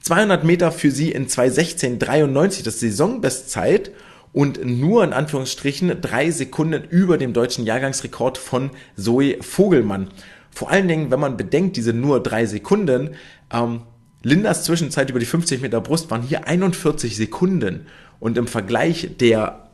[0.00, 3.92] 200 Meter für sie in 2.16.93, das Saisonbestzeit
[4.32, 10.08] und nur in Anführungsstrichen drei Sekunden über dem deutschen Jahrgangsrekord von Zoe Vogelmann.
[10.50, 13.10] Vor allen Dingen, wenn man bedenkt, diese nur drei Sekunden,
[13.52, 13.82] ähm,
[14.22, 17.86] Lindas Zwischenzeit über die 50 Meter Brust waren hier 41 Sekunden
[18.18, 19.68] und im Vergleich der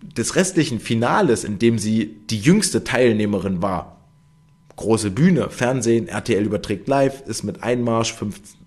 [0.00, 3.98] des restlichen Finales, in dem sie die jüngste Teilnehmerin war,
[4.76, 8.14] große Bühne, Fernsehen, RTL überträgt live, ist mit Einmarsch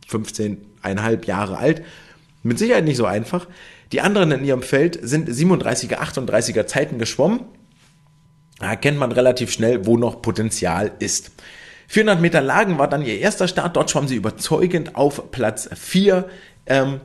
[0.10, 1.84] 15,5 Jahre alt,
[2.44, 3.48] mit Sicherheit nicht so einfach.
[3.92, 7.42] Die anderen in ihrem Feld sind 37er, 38er Zeiten geschwommen.
[8.60, 11.32] Da erkennt man relativ schnell, wo noch Potenzial ist.
[11.88, 13.76] 400 Meter Lagen war dann ihr erster Start.
[13.76, 16.30] Dort schwamm sie überzeugend auf Platz 4.
[16.68, 17.02] Ähm,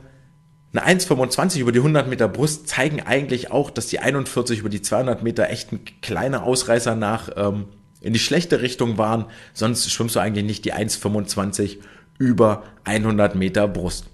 [0.71, 4.81] eine 1,25 über die 100 Meter Brust zeigen eigentlich auch, dass die 41 über die
[4.81, 7.65] 200 Meter echt ein kleiner Ausreißer nach ähm,
[7.99, 9.25] in die schlechte Richtung waren.
[9.53, 11.79] Sonst schwimmst du eigentlich nicht die 1,25
[12.19, 14.05] über 100 Meter Brust.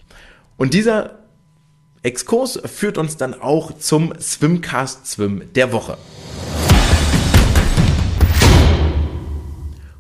[0.58, 1.23] Und dieser
[2.04, 5.98] Exkurs führt uns dann auch zum Swimcast Swim der Woche.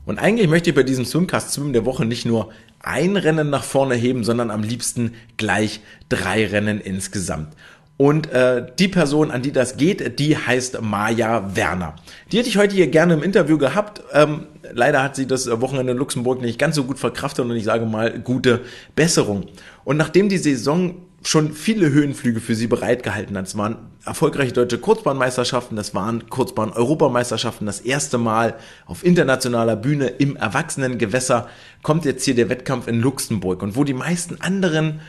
[0.06, 2.50] Und eigentlich möchte ich bei diesem Swimcast Swim der Woche nicht nur
[2.82, 7.56] ein Rennen nach vorne heben, sondern am liebsten gleich drei Rennen insgesamt.
[7.96, 11.96] Und äh, die Person, an die das geht, die heißt Maja Werner.
[12.34, 14.04] Die hätte ich heute hier gerne im Interview gehabt.
[14.12, 17.64] Ähm, leider hat sie das Wochenende in Luxemburg nicht ganz so gut verkraftet und ich
[17.64, 18.60] sage mal gute
[18.94, 19.46] Besserung.
[19.86, 23.48] Und nachdem die Saison schon viele Höhenflüge für sie bereitgehalten hat.
[23.48, 27.66] Es waren erfolgreiche deutsche Kurzbahnmeisterschaften, das waren Kurzbahn-Europameisterschaften.
[27.66, 28.56] Das erste Mal
[28.86, 31.48] auf internationaler Bühne im Erwachsenengewässer
[31.82, 33.64] kommt jetzt hier der Wettkampf in Luxemburg.
[33.64, 35.00] Und wo die meisten anderen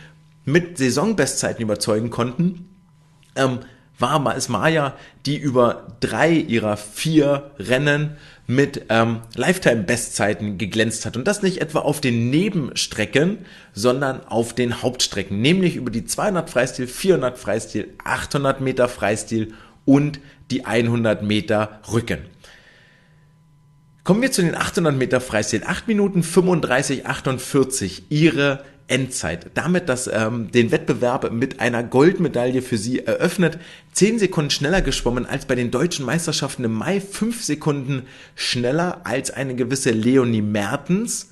[0.44, 2.68] mit Saisonbestzeiten überzeugen konnten,
[3.34, 3.60] ähm,
[3.98, 8.16] war es Maya, die über drei ihrer vier Rennen
[8.46, 11.16] mit ähm, Lifetime-Bestzeiten geglänzt hat.
[11.16, 13.38] Und das nicht etwa auf den Nebenstrecken,
[13.72, 20.20] sondern auf den Hauptstrecken, nämlich über die 200 Freistil, 400 Freistil, 800 Meter Freistil und
[20.50, 22.18] die 100 Meter Rücken.
[24.02, 25.62] Kommen wir zu den 800 Meter Freistil.
[25.64, 28.04] 8 Minuten 35, 48.
[28.10, 29.50] Ihre Endzeit.
[29.54, 33.58] Damit das ähm, den Wettbewerb mit einer Goldmedaille für sie eröffnet.
[33.92, 37.00] Zehn Sekunden schneller geschwommen als bei den deutschen Meisterschaften im Mai.
[37.00, 38.02] Fünf Sekunden
[38.34, 41.30] schneller als eine gewisse Leonie Mertens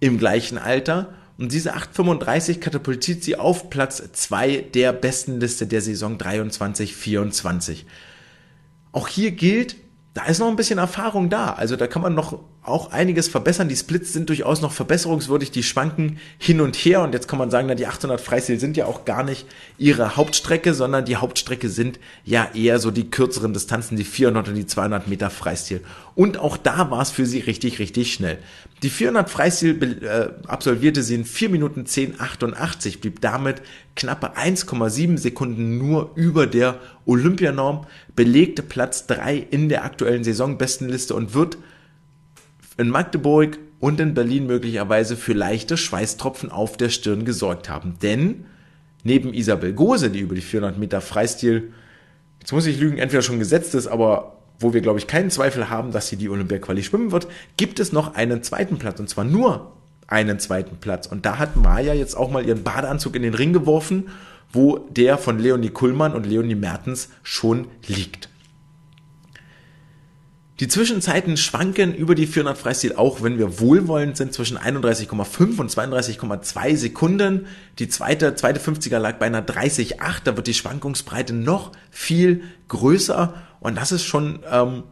[0.00, 1.14] im gleichen Alter.
[1.38, 7.84] Und diese 8,35 katapultiert sie auf Platz 2 der besten Liste der Saison 23-24.
[8.92, 9.76] Auch hier gilt,
[10.12, 11.52] da ist noch ein bisschen Erfahrung da.
[11.52, 13.68] Also da kann man noch auch einiges verbessern.
[13.68, 17.50] Die Splits sind durchaus noch verbesserungswürdig, die schwanken hin und her und jetzt kann man
[17.50, 19.46] sagen, na, die 800 Freistil sind ja auch gar nicht
[19.78, 24.54] ihre Hauptstrecke, sondern die Hauptstrecke sind ja eher so die kürzeren Distanzen, die 400 und
[24.56, 25.80] die 200 Meter Freistil.
[26.14, 28.38] Und auch da war es für sie richtig, richtig schnell.
[28.82, 33.62] Die 400 Freistil äh, absolvierte sie in 4 Minuten 10, 88, blieb damit
[33.96, 37.86] knappe 1,7 Sekunden nur über der Olympianorm,
[38.16, 41.56] belegte Platz 3 in der aktuellen Saisonbestenliste und wird
[42.80, 47.94] in Magdeburg und in Berlin möglicherweise für leichte Schweißtropfen auf der Stirn gesorgt haben.
[48.02, 48.46] Denn
[49.04, 51.72] neben Isabel Gose, die über die 400 Meter Freistil,
[52.40, 55.70] jetzt muss ich lügen, entweder schon gesetzt ist, aber wo wir, glaube ich, keinen Zweifel
[55.70, 59.24] haben, dass sie die Olympia-Quali schwimmen wird, gibt es noch einen zweiten Platz und zwar
[59.24, 59.72] nur
[60.06, 61.06] einen zweiten Platz.
[61.06, 64.08] Und da hat Maja jetzt auch mal ihren Badeanzug in den Ring geworfen,
[64.52, 68.29] wo der von Leonie Kuhlmann und Leonie Mertens schon liegt.
[70.60, 75.70] Die Zwischenzeiten schwanken über die 400 Freistil auch, wenn wir wohlwollend sind, zwischen 31,5 und
[75.70, 77.46] 32,2 Sekunden.
[77.78, 79.96] Die zweite, zweite 50er lag bei einer 30,8.
[80.24, 83.32] Da wird die Schwankungsbreite noch viel größer.
[83.60, 84.82] Und das ist schon ähm,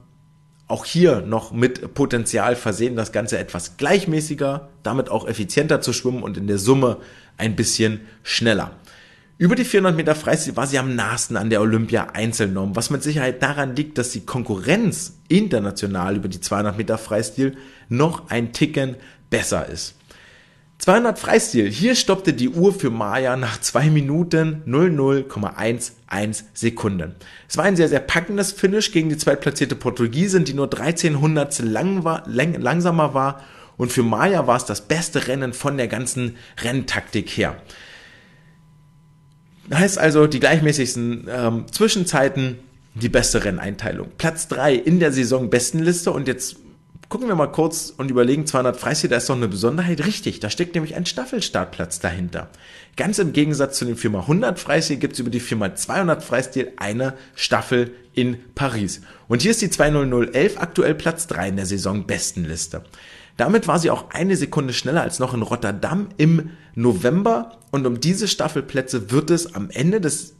[0.68, 6.22] auch hier noch mit Potenzial versehen, das Ganze etwas gleichmäßiger, damit auch effizienter zu schwimmen
[6.22, 6.96] und in der Summe
[7.36, 8.70] ein bisschen schneller.
[9.40, 13.40] Über die 400 Meter Freistil war sie am nahesten an der Olympia-Einzelnorm, was mit Sicherheit
[13.40, 17.56] daran liegt, dass die Konkurrenz international über die 200 Meter Freistil
[17.88, 18.96] noch ein Ticken
[19.30, 19.94] besser ist.
[20.78, 21.70] 200 Freistil.
[21.70, 27.14] Hier stoppte die Uhr für Maya nach 2 Minuten 00,11 Sekunden.
[27.48, 31.68] Es war ein sehr, sehr packendes Finish gegen die zweitplatzierte Portugiesin, die nur 13 Hundertstel
[31.68, 33.44] lang lang, langsamer war.
[33.76, 37.56] Und für Maya war es das beste Rennen von der ganzen Renntaktik her.
[39.72, 42.58] Heißt also, die gleichmäßigsten ähm, Zwischenzeiten,
[42.94, 44.08] die beste Renneinteilung.
[44.16, 46.56] Platz 3 in der Saisonbestenliste und jetzt
[47.08, 50.40] gucken wir mal kurz und überlegen, 200 Freistil, da ist doch eine Besonderheit richtig.
[50.40, 52.48] Da steckt nämlich ein Staffelstartplatz dahinter.
[52.96, 56.72] Ganz im Gegensatz zu den Firma 100 Freistil gibt es über die Firma 200 Freistil
[56.76, 59.00] eine Staffel in Paris.
[59.28, 62.82] Und hier ist die 20011 aktuell Platz 3 in der Saisonbestenliste.
[63.38, 67.58] Damit war sie auch eine Sekunde schneller als noch in Rotterdam im November.
[67.70, 70.34] Und um diese Staffelplätze wird es am Ende des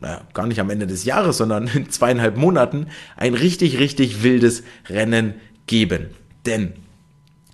[0.00, 4.64] naja, gar nicht am Ende des Jahres, sondern in zweieinhalb Monaten ein richtig, richtig wildes
[4.88, 5.34] Rennen
[5.66, 6.08] geben.
[6.44, 6.72] Denn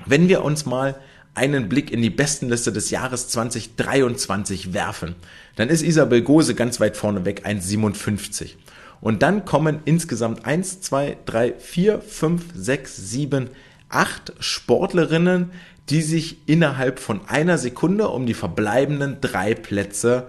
[0.06, 0.96] wenn wir uns mal
[1.34, 5.14] einen Blick in die Bestenliste des Jahres 2023 werfen,
[5.56, 8.54] dann ist Isabel Gose ganz weit vorne weg, 1,57.
[9.00, 13.50] Und dann kommen insgesamt 1, 2, 3, 4, 5, 6, 7,
[13.88, 15.50] acht Sportlerinnen,
[15.88, 20.26] die sich innerhalb von einer Sekunde um die verbleibenden drei Plätze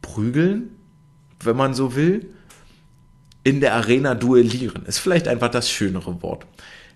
[0.00, 0.70] prügeln,
[1.40, 2.30] wenn man so will,
[3.42, 4.86] in der Arena duellieren.
[4.86, 6.46] Ist vielleicht einfach das schönere Wort.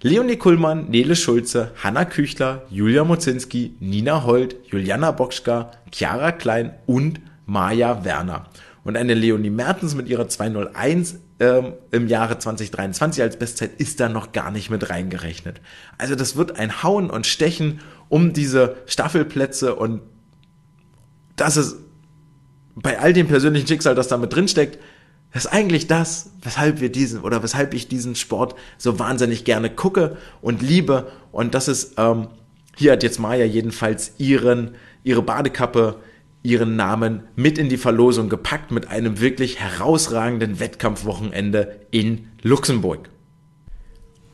[0.00, 7.20] Leonie Kuhlmann, Nele Schulze, Hanna Küchler, Julia Mozinski, Nina Holt, Juliana Bockschka, Chiara Klein und
[7.46, 8.46] Maja Werner.
[8.84, 14.08] Und eine Leonie Mertens mit ihrer 201 ähm, im Jahre 2023 als Bestzeit ist da
[14.08, 15.60] noch gar nicht mit reingerechnet.
[15.96, 20.00] Also das wird ein Hauen und Stechen um diese Staffelplätze und
[21.36, 21.76] das ist
[22.74, 24.78] bei all dem persönlichen Schicksal, das da mit drinsteckt,
[25.32, 29.68] das ist eigentlich das, weshalb wir diesen oder weshalb ich diesen Sport so wahnsinnig gerne
[29.68, 31.10] gucke und liebe.
[31.32, 32.28] Und das ist, ähm,
[32.76, 34.74] hier hat jetzt Maya jedenfalls ihren,
[35.04, 35.96] ihre Badekappe
[36.48, 43.10] ihren Namen mit in die Verlosung gepackt mit einem wirklich herausragenden Wettkampfwochenende in Luxemburg.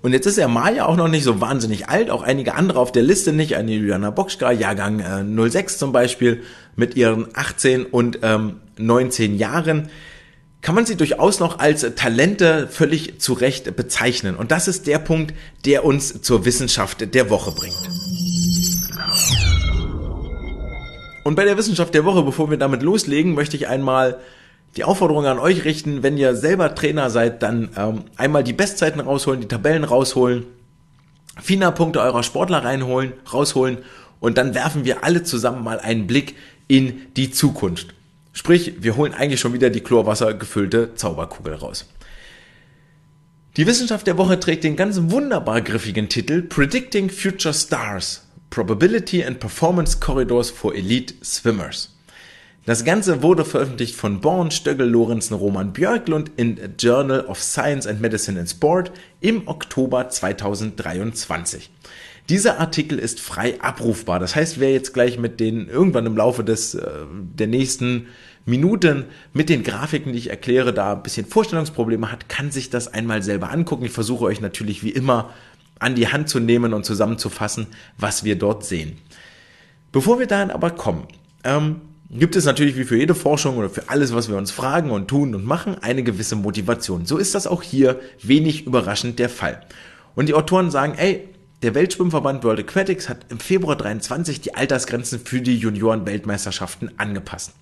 [0.01, 2.93] Und jetzt ist er Maya auch noch nicht so wahnsinnig alt, auch einige andere auf
[2.93, 6.43] der Liste nicht, eine Juliana Boxka, Jahrgang äh, 06 zum Beispiel,
[6.77, 9.89] mit ihren 18 und ähm, 19 Jahren,
[10.61, 14.37] kann man sie durchaus noch als Talente völlig zu Recht bezeichnen.
[14.37, 15.35] Und das ist der Punkt,
[15.65, 18.04] der uns zur Wissenschaft der Woche bringt.
[21.25, 24.21] Und bei der Wissenschaft der Woche, bevor wir damit loslegen, möchte ich einmal
[24.77, 29.01] die Aufforderung an euch richten, wenn ihr selber Trainer seid, dann ähm, einmal die Bestzeiten
[29.01, 30.45] rausholen, die Tabellen rausholen,
[31.41, 33.79] FINA-Punkte eurer Sportler reinholen, rausholen
[34.21, 36.35] und dann werfen wir alle zusammen mal einen Blick
[36.69, 37.95] in die Zukunft.
[38.33, 41.87] Sprich, wir holen eigentlich schon wieder die Chlorwasser gefüllte Zauberkugel raus.
[43.57, 48.24] Die Wissenschaft der Woche trägt den ganz wunderbar griffigen Titel Predicting Future Stars,
[48.55, 51.91] Probability and Performance Corridors for Elite Swimmers.
[52.67, 58.01] Das Ganze wurde veröffentlicht von Born, Stöggel, Lorenzen, Roman Björklund in Journal of Science and
[58.01, 61.69] Medicine and Sport im Oktober 2023.
[62.29, 64.21] Dieser Artikel ist frei abrufbar.
[64.21, 68.07] Das heißt, wer jetzt gleich mit den irgendwann im Laufe des äh, der nächsten
[68.47, 72.87] Minuten mit den Grafiken, die ich erkläre, da ein bisschen Vorstellungsprobleme hat, kann sich das
[72.87, 73.85] einmal selber angucken.
[73.85, 75.31] Ich versuche euch natürlich wie immer
[75.79, 77.67] an die Hand zu nehmen und zusammenzufassen,
[77.99, 78.99] was wir dort sehen.
[79.93, 81.07] Bevor wir dahin aber kommen,
[81.45, 84.91] ähm, gibt es natürlich wie für jede Forschung oder für alles, was wir uns fragen
[84.91, 87.07] und tun und machen, eine gewisse Motivation.
[87.07, 89.61] So ist das auch hier wenig überraschend der Fall.
[90.15, 91.29] Und die Autoren sagen, ey,
[91.63, 97.53] der Weltschwimmverband World Aquatics hat im Februar 23 die Altersgrenzen für die Junioren-Weltmeisterschaften angepasst.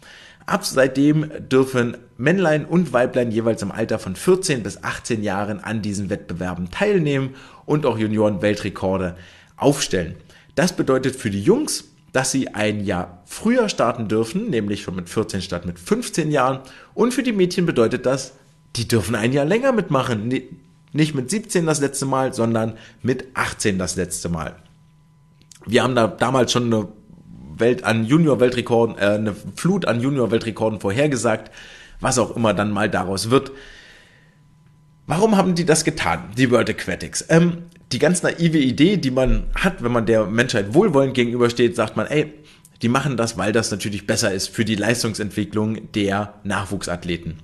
[0.44, 5.82] Ab seitdem dürfen Männlein und Weiblein jeweils im Alter von 14 bis 18 Jahren an
[5.82, 9.16] diesen Wettbewerben teilnehmen und auch Junioren-Weltrekorde
[9.56, 10.16] aufstellen.
[10.54, 15.08] Das bedeutet für die Jungs dass sie ein Jahr früher starten dürfen, nämlich schon mit
[15.08, 16.60] 14 statt mit 15 Jahren.
[16.94, 18.34] Und für die Mädchen bedeutet das,
[18.76, 20.32] die dürfen ein Jahr länger mitmachen.
[20.92, 24.56] Nicht mit 17 das letzte Mal, sondern mit 18 das letzte Mal.
[25.64, 26.88] Wir haben da damals schon eine
[27.56, 31.50] Welt an Junior-Weltrekorden, äh, eine Flut an Junior-Weltrekorden vorhergesagt,
[32.00, 33.52] was auch immer dann mal daraus wird.
[35.06, 37.24] Warum haben die das getan, die World Aquatics?
[37.28, 41.96] Ähm, die ganz naive Idee, die man hat, wenn man der Menschheit wohlwollend gegenübersteht, sagt
[41.96, 42.32] man, ey,
[42.82, 47.38] die machen das, weil das natürlich besser ist für die Leistungsentwicklung der Nachwuchsathleten.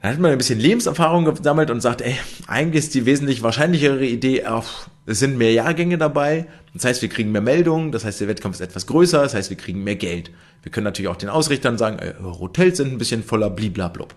[0.00, 2.14] Dann hat man ein bisschen Lebenserfahrung gesammelt und sagt, ey,
[2.46, 4.68] eigentlich ist die wesentlich wahrscheinlichere Idee, auch,
[5.06, 6.46] es sind mehr Jahrgänge dabei.
[6.74, 9.48] Das heißt, wir kriegen mehr Meldungen, das heißt, der Wettkampf ist etwas größer, das heißt,
[9.48, 10.30] wir kriegen mehr Geld.
[10.62, 14.14] Wir können natürlich auch den Ausrichtern sagen, ey, Hotels sind ein bisschen voller bliblablub.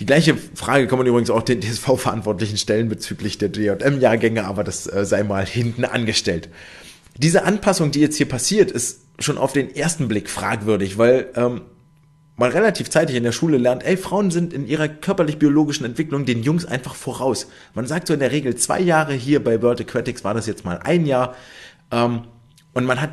[0.00, 4.92] Die gleiche Frage kann man übrigens auch den DSV-Verantwortlichen stellen bezüglich der DJM-Jahrgänge, aber das
[4.92, 6.48] äh, sei mal hinten angestellt.
[7.16, 11.60] Diese Anpassung, die jetzt hier passiert, ist schon auf den ersten Blick fragwürdig, weil ähm,
[12.36, 16.42] man relativ zeitig in der Schule lernt, ey, Frauen sind in ihrer körperlich-biologischen Entwicklung den
[16.42, 17.46] Jungs einfach voraus.
[17.74, 20.64] Man sagt so in der Regel zwei Jahre, hier bei World Aquatics war das jetzt
[20.64, 21.36] mal ein Jahr.
[21.92, 22.22] Ähm,
[22.72, 23.10] und man hat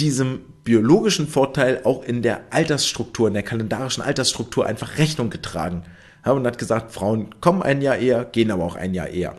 [0.00, 5.84] diesem biologischen Vorteil auch in der Altersstruktur, in der kalendarischen Altersstruktur einfach Rechnung getragen.
[6.24, 9.36] Und hat gesagt, Frauen kommen ein Jahr eher, gehen aber auch ein Jahr eher.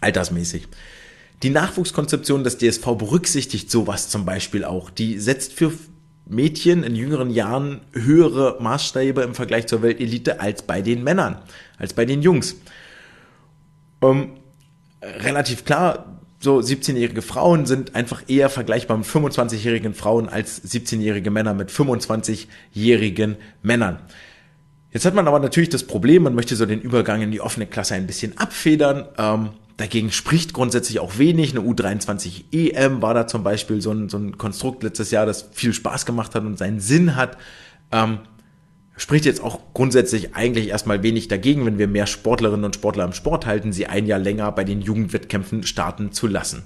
[0.00, 0.68] Altersmäßig.
[1.42, 4.90] Die Nachwuchskonzeption des DSV berücksichtigt sowas zum Beispiel auch.
[4.90, 5.72] Die setzt für
[6.26, 11.38] Mädchen in jüngeren Jahren höhere Maßstäbe im Vergleich zur Weltelite als bei den Männern,
[11.78, 12.56] als bei den Jungs.
[14.02, 14.30] Ähm,
[15.02, 21.54] relativ klar, so 17-jährige Frauen sind einfach eher vergleichbar mit 25-jährigen Frauen als 17-jährige Männer
[21.54, 23.98] mit 25-jährigen Männern.
[24.92, 27.66] Jetzt hat man aber natürlich das Problem, man möchte so den Übergang in die offene
[27.66, 29.06] Klasse ein bisschen abfedern.
[29.18, 31.56] Ähm, dagegen spricht grundsätzlich auch wenig.
[31.56, 35.48] Eine U23 EM war da zum Beispiel so ein, so ein Konstrukt letztes Jahr, das
[35.52, 37.38] viel Spaß gemacht hat und seinen Sinn hat.
[37.90, 38.18] Ähm,
[38.96, 43.12] spricht jetzt auch grundsätzlich eigentlich erstmal wenig dagegen, wenn wir mehr Sportlerinnen und Sportler im
[43.12, 46.62] Sport halten, sie ein Jahr länger bei den Jugendwettkämpfen starten zu lassen.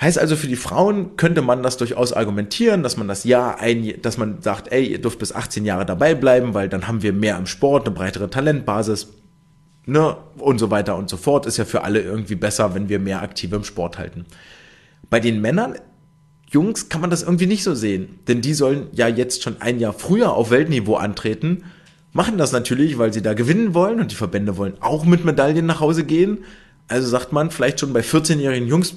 [0.00, 3.94] Heißt also, für die Frauen könnte man das durchaus argumentieren, dass man das Jahr ein,
[4.02, 7.12] dass man sagt, ey, ihr dürft bis 18 Jahre dabei bleiben, weil dann haben wir
[7.12, 9.08] mehr im Sport, eine breitere Talentbasis,
[9.86, 11.46] ne, und so weiter und so fort.
[11.46, 14.26] Ist ja für alle irgendwie besser, wenn wir mehr aktive im Sport halten.
[15.08, 15.76] Bei den Männern
[16.54, 19.80] Jungs kann man das irgendwie nicht so sehen, denn die sollen ja jetzt schon ein
[19.80, 21.64] Jahr früher auf Weltniveau antreten,
[22.12, 25.66] machen das natürlich, weil sie da gewinnen wollen und die Verbände wollen auch mit Medaillen
[25.66, 26.44] nach Hause gehen.
[26.86, 28.94] Also sagt man vielleicht schon bei 14-jährigen Jungs,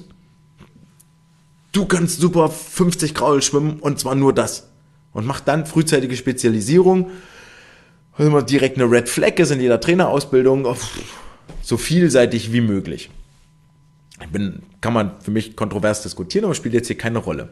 [1.72, 4.68] du kannst super 50 Graul schwimmen und zwar nur das.
[5.12, 7.10] Und macht dann frühzeitige Spezialisierung.
[8.16, 10.66] Also direkt eine Red Flag ist in jeder Trainerausbildung
[11.62, 13.10] so vielseitig wie möglich
[14.26, 17.50] bin, kann man für mich kontrovers diskutieren, aber spielt jetzt hier keine Rolle.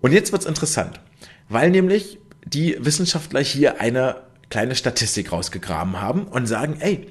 [0.00, 1.00] Und jetzt wird's interessant,
[1.48, 4.16] weil nämlich die Wissenschaftler hier eine
[4.50, 7.06] kleine Statistik rausgegraben haben und sagen, ey,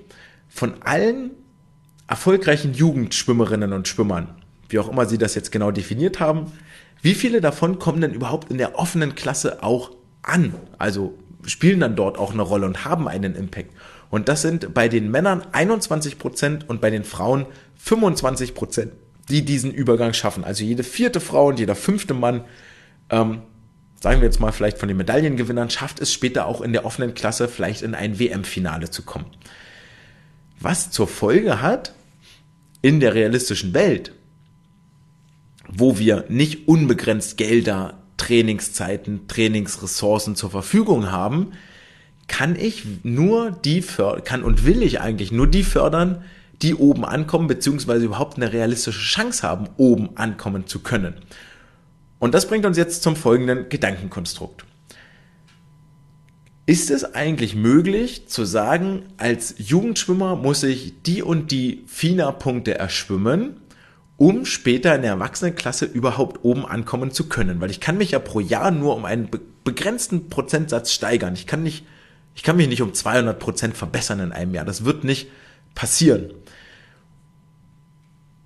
[0.50, 1.32] von allen
[2.08, 4.36] erfolgreichen Jugendschwimmerinnen und Schwimmern,
[4.68, 6.52] wie auch immer sie das jetzt genau definiert haben,
[7.02, 9.92] wie viele davon kommen denn überhaupt in der offenen Klasse auch
[10.22, 10.54] an?
[10.78, 13.72] Also spielen dann dort auch eine Rolle und haben einen Impact.
[14.12, 17.48] Und das sind bei den Männern 21 Prozent und bei den Frauen
[17.78, 18.92] 25 Prozent,
[19.30, 20.44] die diesen Übergang schaffen.
[20.44, 22.44] Also jede vierte Frau und jeder fünfte Mann
[23.10, 23.42] ähm,
[24.02, 27.14] sagen wir jetzt mal vielleicht von den Medaillengewinnern, schafft es später auch in der offenen
[27.14, 29.28] Klasse vielleicht in ein WM-Finale zu kommen.
[30.60, 31.94] Was zur Folge hat,
[32.82, 34.14] in der realistischen Welt,
[35.68, 41.52] wo wir nicht unbegrenzt Gelder, Trainingszeiten, Trainingsressourcen zur Verfügung haben,
[42.28, 46.24] kann ich nur die fördern, kann und will ich eigentlich nur die fördern,
[46.62, 51.16] die oben ankommen, beziehungsweise überhaupt eine realistische Chance haben, oben ankommen zu können.
[52.20, 54.66] Und das bringt uns jetzt zum folgenden Gedankenkonstrukt.
[56.68, 63.58] Ist es eigentlich möglich zu sagen, als Jugendschwimmer muss ich die und die FINA-Punkte erschwimmen,
[64.16, 67.60] um später in der Erwachsenenklasse überhaupt oben ankommen zu können?
[67.60, 69.30] Weil ich kann mich ja pro Jahr nur um einen
[69.64, 71.34] begrenzten Prozentsatz steigern.
[71.34, 71.86] Ich kann nicht,
[72.36, 74.66] ich kann mich nicht um 200 Prozent verbessern in einem Jahr.
[74.66, 75.28] Das wird nicht
[75.76, 76.34] passieren.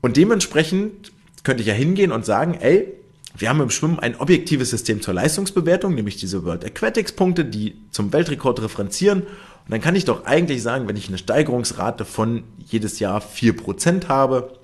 [0.01, 1.11] Und dementsprechend
[1.43, 2.93] könnte ich ja hingehen und sagen, ey,
[3.37, 7.75] wir haben im Schwimmen ein objektives System zur Leistungsbewertung, nämlich diese World Aquatics Punkte, die
[7.91, 9.23] zum Weltrekord referenzieren.
[9.23, 13.55] Und dann kann ich doch eigentlich sagen, wenn ich eine Steigerungsrate von jedes Jahr vier
[13.55, 14.59] Prozent habe,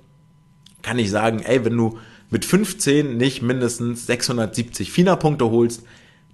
[0.84, 1.98] kann ich sagen, ey, wenn du
[2.30, 5.84] mit 15 nicht mindestens 670 FINA-Punkte holst,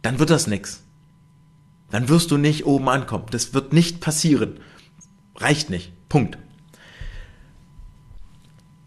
[0.03, 0.83] dann wird das nix.
[1.89, 3.25] Dann wirst du nicht oben ankommen.
[3.31, 4.59] Das wird nicht passieren.
[5.35, 5.91] Reicht nicht.
[6.09, 6.37] Punkt.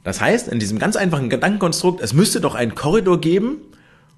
[0.03, 3.59] Das heißt, in diesem ganz einfachen Gedankenkonstrukt, es müsste doch einen Korridor geben,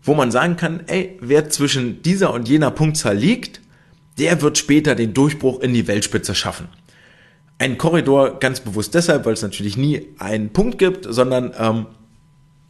[0.02, 3.60] wo man sagen kann, ey, wer zwischen dieser und jener Punktzahl liegt,
[4.18, 6.68] der wird später den Durchbruch in die Weltspitze schaffen.
[7.58, 11.86] Ein Korridor ganz bewusst deshalb, weil es natürlich nie einen Punkt gibt, sondern ähm,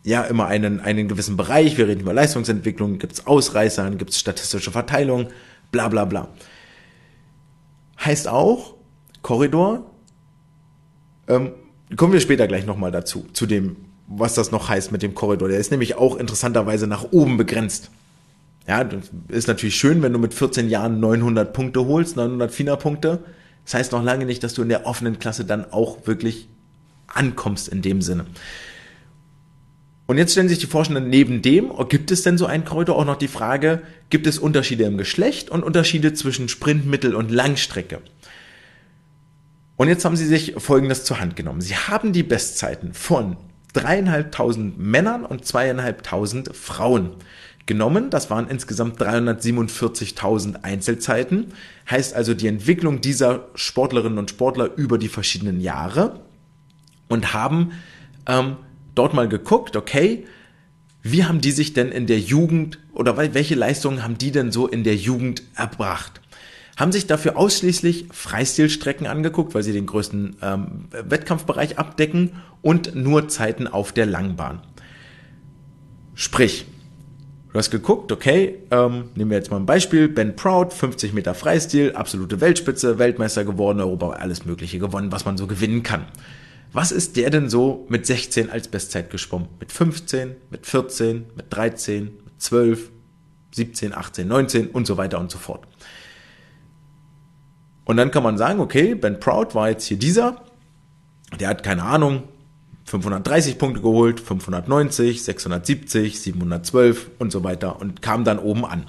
[0.04, 1.78] ja immer einen, einen gewissen Bereich.
[1.78, 5.28] Wir reden über Leistungsentwicklung, gibt es Ausreißer, gibt es statistische Verteilung,
[5.72, 6.28] bla bla bla.
[7.98, 8.74] Heißt auch,
[9.22, 9.90] Korridor
[11.28, 11.52] ähm,
[11.96, 15.48] Kommen wir später gleich nochmal dazu, zu dem, was das noch heißt mit dem Korridor.
[15.48, 17.90] Der ist nämlich auch interessanterweise nach oben begrenzt.
[18.66, 18.88] Ja,
[19.28, 23.18] ist natürlich schön, wenn du mit 14 Jahren 900 Punkte holst, 900 FINA-Punkte.
[23.64, 26.48] Das heißt noch lange nicht, dass du in der offenen Klasse dann auch wirklich
[27.08, 28.24] ankommst in dem Sinne.
[30.06, 32.96] Und jetzt stellen sich die Forscher neben dem, oh, gibt es denn so einen Korridor
[32.96, 37.30] auch noch die Frage, gibt es Unterschiede im Geschlecht und Unterschiede zwischen Sprint, Mittel und
[37.30, 38.00] Langstrecke?
[39.76, 41.60] Und jetzt haben sie sich Folgendes zur Hand genommen.
[41.60, 43.36] Sie haben die Bestzeiten von
[43.72, 47.10] dreieinhalbtausend Männern und zweieinhalbtausend Frauen
[47.66, 48.10] genommen.
[48.10, 51.52] Das waren insgesamt 347.000 Einzelzeiten.
[51.90, 56.20] Heißt also die Entwicklung dieser Sportlerinnen und Sportler über die verschiedenen Jahre
[57.08, 57.72] und haben
[58.26, 58.56] ähm,
[58.94, 60.24] dort mal geguckt, okay,
[61.02, 64.68] wie haben die sich denn in der Jugend oder welche Leistungen haben die denn so
[64.68, 66.22] in der Jugend erbracht?
[66.76, 72.32] haben sich dafür ausschließlich Freistilstrecken angeguckt, weil sie den größten ähm, Wettkampfbereich abdecken
[72.62, 74.60] und nur Zeiten auf der Langbahn.
[76.14, 76.66] Sprich,
[77.52, 81.34] du hast geguckt, okay, ähm, nehmen wir jetzt mal ein Beispiel, Ben Proud, 50 Meter
[81.34, 86.06] Freistil, absolute Weltspitze, Weltmeister geworden, Europa, alles Mögliche gewonnen, was man so gewinnen kann.
[86.72, 89.48] Was ist der denn so mit 16 als Bestzeit geschwommen?
[89.60, 92.90] Mit 15, mit 14, mit 13, mit 12,
[93.54, 95.66] 17, 18, 19 und so weiter und so fort.
[97.84, 100.42] Und dann kann man sagen, okay, Ben Proud war jetzt hier dieser,
[101.38, 102.22] der hat keine Ahnung,
[102.84, 108.86] 530 Punkte geholt, 590, 670, 712 und so weiter und kam dann oben an.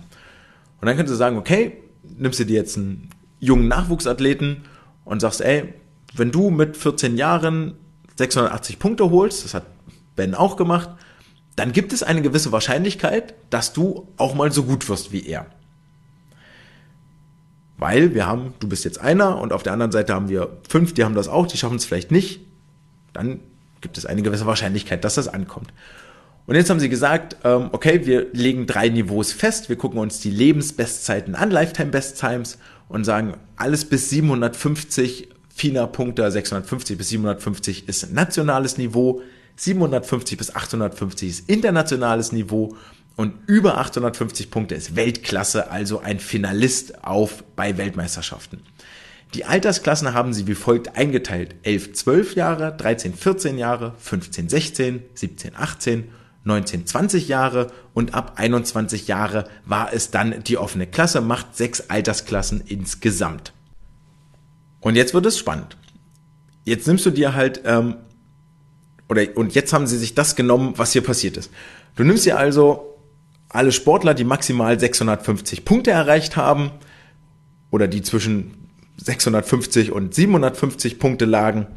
[0.80, 1.78] Und dann kannst du sagen, okay,
[2.18, 3.10] nimmst du dir jetzt einen
[3.40, 4.66] jungen Nachwuchsathleten
[5.06, 5.74] und sagst, ey,
[6.14, 7.76] wenn du mit 14 Jahren
[8.16, 9.66] 680 Punkte holst, das hat
[10.16, 10.90] Ben auch gemacht,
[11.56, 15.46] dann gibt es eine gewisse Wahrscheinlichkeit, dass du auch mal so gut wirst wie er.
[17.78, 20.94] Weil wir haben, du bist jetzt einer und auf der anderen Seite haben wir fünf,
[20.94, 22.42] die haben das auch, die schaffen es vielleicht nicht.
[23.14, 23.40] Dann
[23.82, 25.74] gibt es eine gewisse Wahrscheinlichkeit, dass das ankommt.
[26.46, 30.20] Und jetzt haben sie gesagt, ähm, okay, wir legen drei Niveaus fest, wir gucken uns
[30.20, 32.58] die Lebensbestzeiten an, Lifetime Best Times
[32.90, 39.22] und sagen, alles bis 750 FINA-Punkte, 650 bis 750 ist nationales Niveau,
[39.56, 42.76] 750 bis 850 ist internationales Niveau
[43.16, 48.62] und über 850 Punkte ist Weltklasse, also ein Finalist auf bei Weltmeisterschaften.
[49.36, 51.56] Die Altersklassen haben sie wie folgt eingeteilt.
[51.64, 56.10] 11, 12 Jahre, 13, 14 Jahre, 15, 16, 17, 18,
[56.44, 61.90] 19, 20 Jahre und ab 21 Jahre war es dann die offene Klasse, macht sechs
[61.90, 63.54] Altersklassen insgesamt.
[64.84, 65.78] Und jetzt wird es spannend.
[66.66, 67.96] Jetzt nimmst du dir halt, ähm,
[69.10, 71.52] oder, und jetzt haben sie sich das genommen, was hier passiert ist.
[71.96, 72.98] Du nimmst dir also
[73.50, 76.72] alle Sportler, die maximal 650 Punkte erreicht haben
[77.72, 81.68] oder die zwischen 650 und 750 Punkte lagen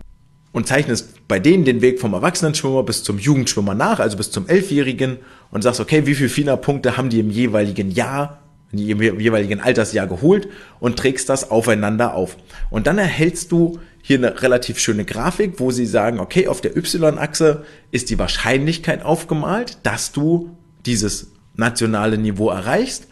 [0.52, 4.48] und zeichnest bei denen den Weg vom Erwachsenenschwimmer bis zum Jugendschwimmer nach, also bis zum
[4.48, 5.18] Elfjährigen
[5.50, 8.45] und sagst, okay, wie viele FINA-Punkte haben die im jeweiligen Jahr,
[8.78, 10.48] im jeweiligen Altersjahr geholt
[10.80, 12.36] und trägst das aufeinander auf.
[12.70, 16.76] Und dann erhältst du hier eine relativ schöne Grafik, wo sie sagen, okay, auf der
[16.76, 23.08] Y-Achse ist die Wahrscheinlichkeit aufgemalt, dass du dieses nationale Niveau erreichst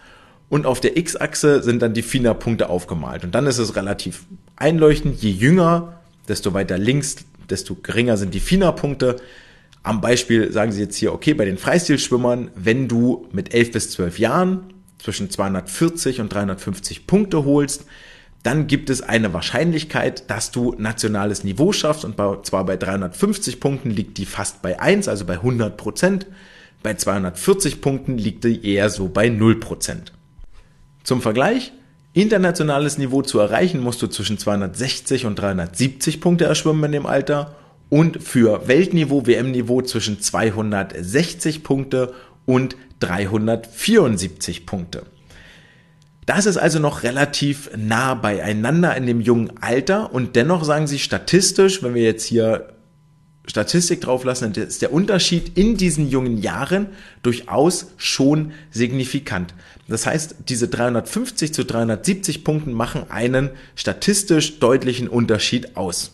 [0.49, 3.25] und auf der X-Achse sind dann die FINA-Punkte aufgemalt.
[3.25, 4.25] Und dann ist es relativ
[4.57, 7.17] einleuchtend, je jünger, desto weiter links,
[7.51, 9.17] desto geringer sind die FINA-Punkte.
[9.83, 13.91] Am Beispiel sagen sie jetzt hier, okay, bei den Freistilschwimmern, wenn du mit 11 bis
[13.91, 14.74] 12 Jahren
[15.05, 17.85] zwischen 240 und 350 Punkte holst,
[18.43, 23.91] dann gibt es eine Wahrscheinlichkeit, dass du nationales Niveau schaffst und zwar bei 350 Punkten
[23.91, 26.27] liegt die fast bei 1, also bei 100 Prozent.
[26.83, 30.13] Bei 240 Punkten liegt die eher so bei 0 Prozent.
[31.03, 31.73] Zum Vergleich,
[32.13, 37.57] internationales Niveau zu erreichen, musst du zwischen 260 und 370 Punkte erschwimmen in dem Alter
[37.89, 42.13] und für Weltniveau, WM-Niveau zwischen 260 Punkte
[42.47, 45.05] und 374 Punkte.
[46.27, 50.99] Das ist also noch relativ nah beieinander in dem jungen Alter und dennoch sagen sie
[50.99, 52.69] statistisch, wenn wir jetzt hier
[53.47, 56.87] Statistik drauflassen, ist der Unterschied in diesen jungen Jahren
[57.23, 59.53] durchaus schon signifikant.
[59.87, 66.13] Das heißt, diese 350 zu 370 Punkten machen einen statistisch deutlichen Unterschied aus.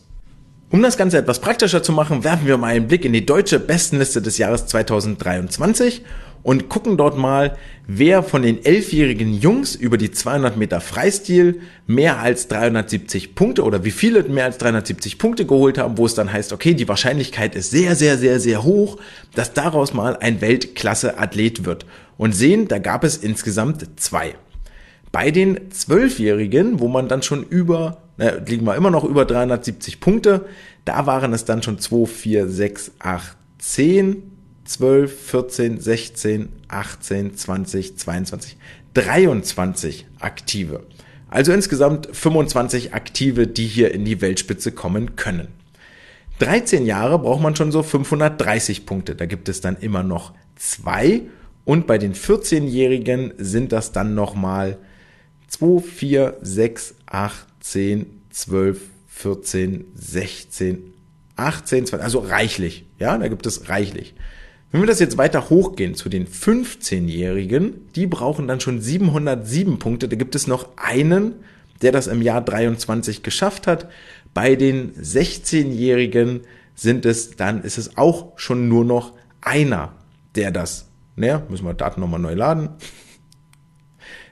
[0.71, 3.61] Um das Ganze etwas praktischer zu machen, werfen wir mal einen Blick in die deutsche
[3.61, 6.03] Bestenliste des Jahres 2023
[6.43, 12.19] und gucken dort mal, wer von den elfjährigen Jungs über die 200 Meter Freistil mehr
[12.19, 16.33] als 370 Punkte oder wie viele mehr als 370 Punkte geholt haben, wo es dann
[16.33, 18.99] heißt, okay, die Wahrscheinlichkeit ist sehr, sehr, sehr, sehr hoch,
[19.35, 21.87] dass daraus mal ein Weltklasse-Athlet wird.
[22.17, 24.35] Und sehen, da gab es insgesamt zwei.
[25.13, 30.01] Bei den Zwölfjährigen, wo man dann schon über, na, liegen wir immer noch über 370
[30.01, 30.47] Punkte,
[30.85, 34.30] da waren es dann schon 2, 4, 6, 8, 10,
[34.71, 38.57] 12, 14, 16, 18, 20, 22,
[38.95, 40.87] 23 Aktive.
[41.29, 45.49] Also insgesamt 25 Aktive, die hier in die Weltspitze kommen können.
[46.39, 49.17] 13 Jahre braucht man schon so 530 Punkte.
[49.17, 51.23] Da gibt es dann immer noch zwei.
[51.65, 54.79] Und bei den 14-Jährigen sind das dann nochmal
[55.49, 60.95] 2, 4, 6, 8, 10, 12, 14, 16,
[61.35, 62.87] 18, 20, also reichlich.
[63.01, 64.15] Ja, da gibt es reichlich.
[64.73, 70.09] Wenn wir das jetzt weiter hochgehen zu den 15-Jährigen, die brauchen dann schon 707 Punkte.
[70.09, 71.35] Da gibt es noch einen,
[71.83, 73.89] der das im Jahr 23 geschafft hat.
[74.33, 76.43] Bei den 16-Jährigen
[76.77, 79.93] sind es, dann ist es auch schon nur noch einer,
[80.37, 82.69] der das, naja, müssen wir Daten nochmal neu laden.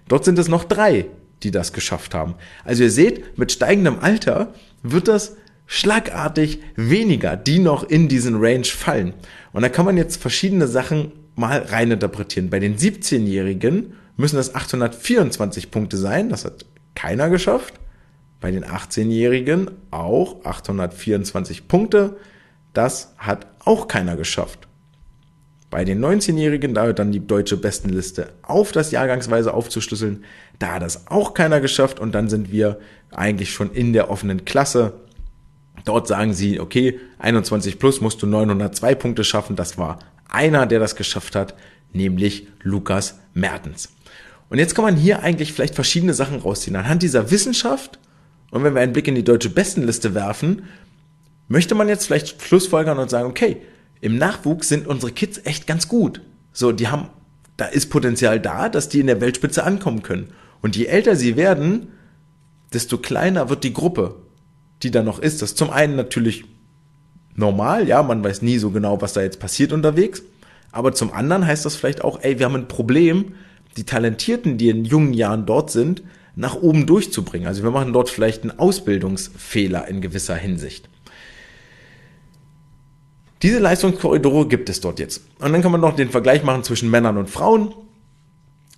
[0.06, 1.06] Dort sind es noch drei,
[1.42, 2.36] die das geschafft haben.
[2.64, 5.36] Also ihr seht, mit steigendem Alter wird das
[5.66, 9.14] schlagartig weniger, die noch in diesen Range fallen.
[9.58, 12.48] Und da kann man jetzt verschiedene Sachen mal reininterpretieren.
[12.48, 16.28] Bei den 17-Jährigen müssen das 824 Punkte sein.
[16.28, 17.74] Das hat keiner geschafft.
[18.40, 22.18] Bei den 18-Jährigen auch 824 Punkte.
[22.72, 24.68] Das hat auch keiner geschafft.
[25.70, 30.22] Bei den 19-Jährigen, da wird dann die deutsche Bestenliste auf das Jahrgangsweise aufzuschlüsseln.
[30.60, 32.78] Da hat das auch keiner geschafft und dann sind wir
[33.10, 35.00] eigentlich schon in der offenen Klasse
[35.88, 39.56] Dort sagen sie, okay, 21 plus musst du 902 Punkte schaffen.
[39.56, 41.54] Das war einer, der das geschafft hat,
[41.94, 43.88] nämlich Lukas Mertens.
[44.50, 46.76] Und jetzt kann man hier eigentlich vielleicht verschiedene Sachen rausziehen.
[46.76, 47.98] Anhand dieser Wissenschaft
[48.50, 50.64] und wenn wir einen Blick in die deutsche Bestenliste werfen,
[51.48, 53.62] möchte man jetzt vielleicht Schlussfolgern und sagen, okay,
[54.02, 56.20] im Nachwuchs sind unsere Kids echt ganz gut.
[56.52, 57.08] So, die haben,
[57.56, 60.34] da ist Potenzial da, dass die in der Weltspitze ankommen können.
[60.60, 61.92] Und je älter sie werden,
[62.74, 64.27] desto kleiner wird die Gruppe
[64.82, 65.42] die da noch ist.
[65.42, 66.44] Das ist zum einen natürlich
[67.34, 70.22] normal, ja, man weiß nie so genau, was da jetzt passiert unterwegs.
[70.72, 73.34] Aber zum anderen heißt das vielleicht auch, ey, wir haben ein Problem,
[73.76, 76.02] die Talentierten, die in jungen Jahren dort sind,
[76.34, 77.48] nach oben durchzubringen.
[77.48, 80.88] Also wir machen dort vielleicht einen Ausbildungsfehler in gewisser Hinsicht.
[83.42, 85.22] Diese Leistungskorridore gibt es dort jetzt.
[85.38, 87.72] Und dann kann man noch den Vergleich machen zwischen Männern und Frauen.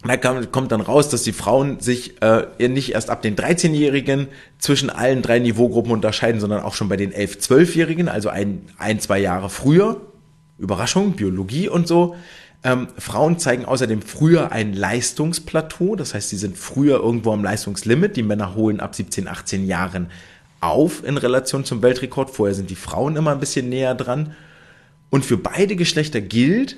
[0.03, 4.29] Da kommt dann raus, dass die Frauen sich äh, nicht erst ab den 13-Jährigen
[4.59, 8.99] zwischen allen drei Niveaugruppen unterscheiden, sondern auch schon bei den 11-, 12-Jährigen, also ein, ein,
[8.99, 10.01] zwei Jahre früher.
[10.57, 12.17] Überraschung, Biologie und so.
[12.63, 18.17] Ähm, Frauen zeigen außerdem früher ein Leistungsplateau, das heißt, sie sind früher irgendwo am Leistungslimit.
[18.17, 20.11] Die Männer holen ab 17, 18 Jahren
[20.61, 22.31] auf in Relation zum Weltrekord.
[22.31, 24.35] Vorher sind die Frauen immer ein bisschen näher dran.
[25.09, 26.77] Und für beide Geschlechter gilt,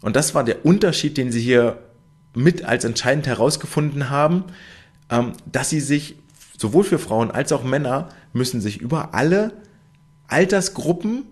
[0.00, 1.78] und das war der Unterschied, den sie hier
[2.34, 4.44] mit als entscheidend herausgefunden haben,
[5.10, 6.16] ähm, dass sie sich
[6.56, 9.52] sowohl für Frauen als auch Männer müssen sich über alle
[10.28, 11.24] Altersgruppen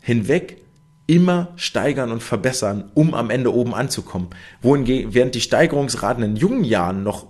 [0.00, 0.60] hinweg
[1.06, 4.28] immer steigern und verbessern, um am Ende oben anzukommen.
[4.62, 7.26] Wohingegen, während die Steigerungsraten in jungen Jahren noch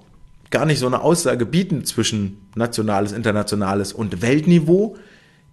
[0.50, 4.96] gar nicht so eine Aussage bieten zwischen nationales, internationales und Weltniveau,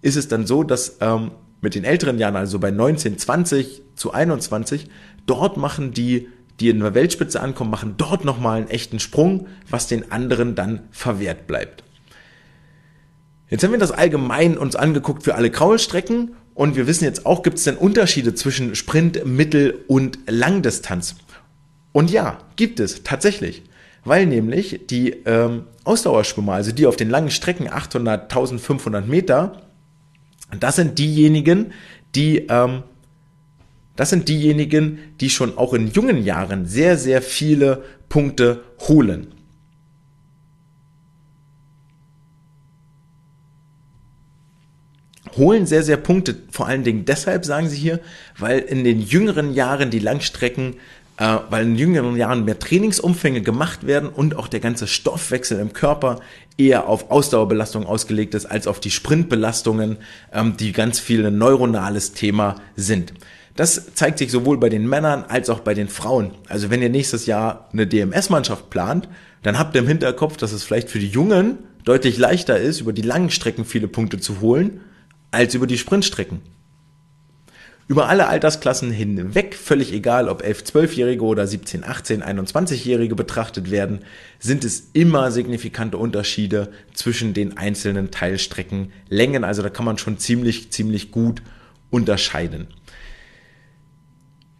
[0.02, 1.30] ist es dann so, dass ähm,
[1.60, 4.88] mit den älteren Jahren, also bei 19, 20 zu 21,
[5.26, 6.28] dort machen die,
[6.60, 10.80] die in der Weltspitze ankommen, machen dort nochmal einen echten Sprung, was den anderen dann
[10.90, 11.84] verwehrt bleibt.
[13.48, 17.42] Jetzt haben wir das allgemein uns angeguckt für alle Kraulstrecken und wir wissen jetzt auch,
[17.42, 21.14] gibt es denn Unterschiede zwischen Sprint, Mittel- und Langdistanz?
[21.92, 23.62] Und ja, gibt es tatsächlich.
[24.04, 29.62] Weil nämlich die ähm, Ausdauerschwimmer, also die auf den langen Strecken 800, 1500 Meter,
[30.58, 31.72] das sind diejenigen,
[32.14, 32.82] die ähm,
[33.98, 39.34] das sind diejenigen, die schon auch in jungen Jahren sehr, sehr viele Punkte holen.
[45.36, 46.36] holen sehr, sehr Punkte.
[46.50, 48.00] Vor allen Dingen deshalb, sagen sie hier,
[48.38, 50.74] weil in den jüngeren Jahren die Langstrecken,
[51.16, 55.72] äh, weil in jüngeren Jahren mehr Trainingsumfänge gemacht werden und auch der ganze Stoffwechsel im
[55.72, 56.20] Körper
[56.56, 59.98] eher auf Ausdauerbelastung ausgelegt ist als auf die Sprintbelastungen,
[60.32, 63.12] ähm, die ganz viel ein neuronales Thema sind.
[63.58, 66.30] Das zeigt sich sowohl bei den Männern als auch bei den Frauen.
[66.48, 69.08] Also wenn ihr nächstes Jahr eine DMS-Mannschaft plant,
[69.42, 72.92] dann habt ihr im Hinterkopf, dass es vielleicht für die Jungen deutlich leichter ist, über
[72.92, 74.82] die langen Strecken viele Punkte zu holen,
[75.32, 76.40] als über die Sprintstrecken.
[77.88, 84.04] Über alle Altersklassen hinweg, völlig egal, ob 11, 12-Jährige oder 17, 18, 21-Jährige betrachtet werden,
[84.38, 89.42] sind es immer signifikante Unterschiede zwischen den einzelnen Teilstreckenlängen.
[89.42, 91.42] Also da kann man schon ziemlich, ziemlich gut
[91.90, 92.68] unterscheiden.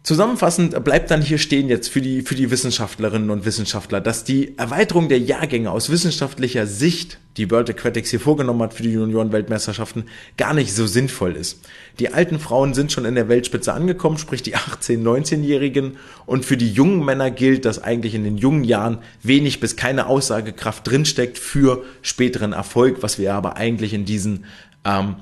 [0.09, 4.57] Zusammenfassend bleibt dann hier stehen jetzt für die, für die Wissenschaftlerinnen und Wissenschaftler, dass die
[4.57, 10.05] Erweiterung der Jahrgänge aus wissenschaftlicher Sicht, die World Aquatics hier vorgenommen hat für die Junioren-Weltmeisterschaften,
[10.35, 11.59] gar nicht so sinnvoll ist.
[11.99, 16.57] Die alten Frauen sind schon in der Weltspitze angekommen, sprich die 18-, 19-Jährigen und für
[16.57, 21.37] die jungen Männer gilt, dass eigentlich in den jungen Jahren wenig bis keine Aussagekraft drinsteckt
[21.37, 24.45] für späteren Erfolg, was wir aber eigentlich in diesen,
[24.85, 25.17] ähm,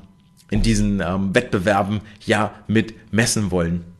[0.49, 3.96] in diesen ähm, Wettbewerben ja mit messen wollen.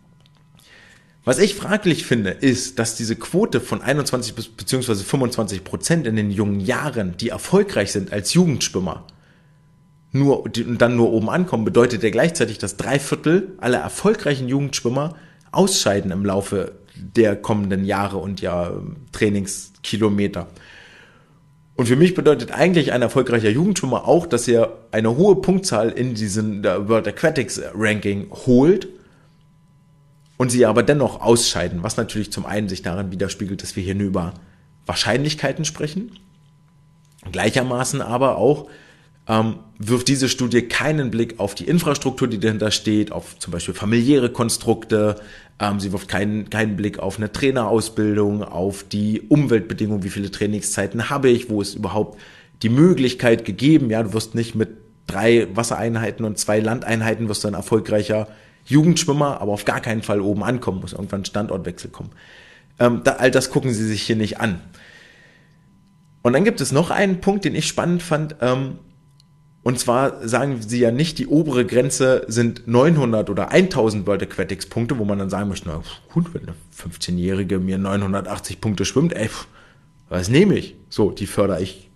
[1.28, 6.16] Was ich fraglich finde, ist, dass diese Quote von 21 bis beziehungsweise 25 Prozent in
[6.16, 9.06] den jungen Jahren, die erfolgreich sind als Jugendschwimmer,
[10.14, 15.18] nur und dann nur oben ankommen, bedeutet ja gleichzeitig, dass drei Viertel aller erfolgreichen Jugendschwimmer
[15.52, 18.72] ausscheiden im Laufe der kommenden Jahre und ja
[19.12, 20.48] Trainingskilometer.
[21.76, 26.14] Und für mich bedeutet eigentlich ein erfolgreicher Jugendschwimmer auch, dass er eine hohe Punktzahl in
[26.14, 28.88] diesen World Aquatics Ranking holt
[30.38, 33.96] und sie aber dennoch ausscheiden, was natürlich zum einen sich daran widerspiegelt, dass wir hier
[33.96, 34.34] nur über
[34.86, 36.12] Wahrscheinlichkeiten sprechen.
[37.32, 38.70] Gleichermaßen aber auch
[39.28, 43.74] ähm, wirft diese Studie keinen Blick auf die Infrastruktur, die dahinter steht, auf zum Beispiel
[43.74, 45.20] familiäre Konstrukte.
[45.60, 51.10] Ähm, sie wirft keinen, keinen Blick auf eine Trainerausbildung, auf die Umweltbedingungen, wie viele Trainingszeiten
[51.10, 52.20] habe ich, wo ist überhaupt
[52.62, 53.90] die Möglichkeit gegeben.
[53.90, 54.70] Ja, du wirst nicht mit
[55.08, 58.28] drei Wassereinheiten und zwei Landeinheiten wirst du ein erfolgreicher
[58.68, 62.12] Jugendschwimmer, aber auf gar keinen Fall oben ankommen, muss irgendwann Standortwechsel kommen.
[62.80, 64.62] Ähm, da, all das gucken sie sich hier nicht an.
[66.22, 68.36] Und dann gibt es noch einen Punkt, den ich spannend fand.
[68.42, 68.80] Ähm,
[69.64, 74.66] und zwar sagen sie ja nicht, die obere Grenze sind 900 oder 1000 World Aquatics
[74.66, 75.82] Punkte, wo man dann sagen möchte, na
[76.14, 79.30] gut, wenn eine 15-Jährige mir 980 Punkte schwimmt, ey,
[80.10, 80.76] was nehme ich?
[80.90, 81.90] So, die fördere ich,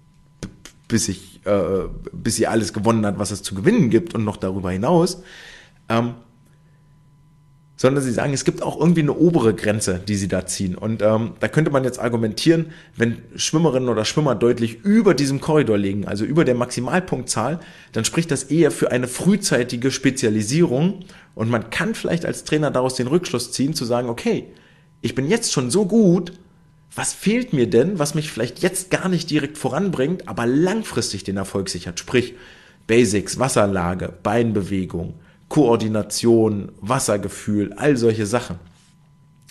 [0.87, 4.37] bis ich, äh, bis sie alles gewonnen hat, was es zu gewinnen gibt und noch
[4.37, 5.23] darüber hinaus.
[5.87, 6.15] Ähm,
[7.81, 10.75] sondern sie sagen, es gibt auch irgendwie eine obere Grenze, die sie da ziehen.
[10.75, 15.79] Und ähm, da könnte man jetzt argumentieren, wenn Schwimmerinnen oder Schwimmer deutlich über diesem Korridor
[15.79, 17.59] liegen, also über der Maximalpunktzahl,
[17.91, 21.05] dann spricht das eher für eine frühzeitige Spezialisierung.
[21.33, 24.45] Und man kann vielleicht als Trainer daraus den Rückschluss ziehen, zu sagen, okay,
[25.01, 26.33] ich bin jetzt schon so gut,
[26.93, 31.37] was fehlt mir denn, was mich vielleicht jetzt gar nicht direkt voranbringt, aber langfristig den
[31.37, 31.97] Erfolg sichert?
[31.97, 32.35] Sprich,
[32.85, 35.15] Basics, Wasserlage, Beinbewegung,
[35.51, 38.57] Koordination, Wassergefühl, all solche Sachen.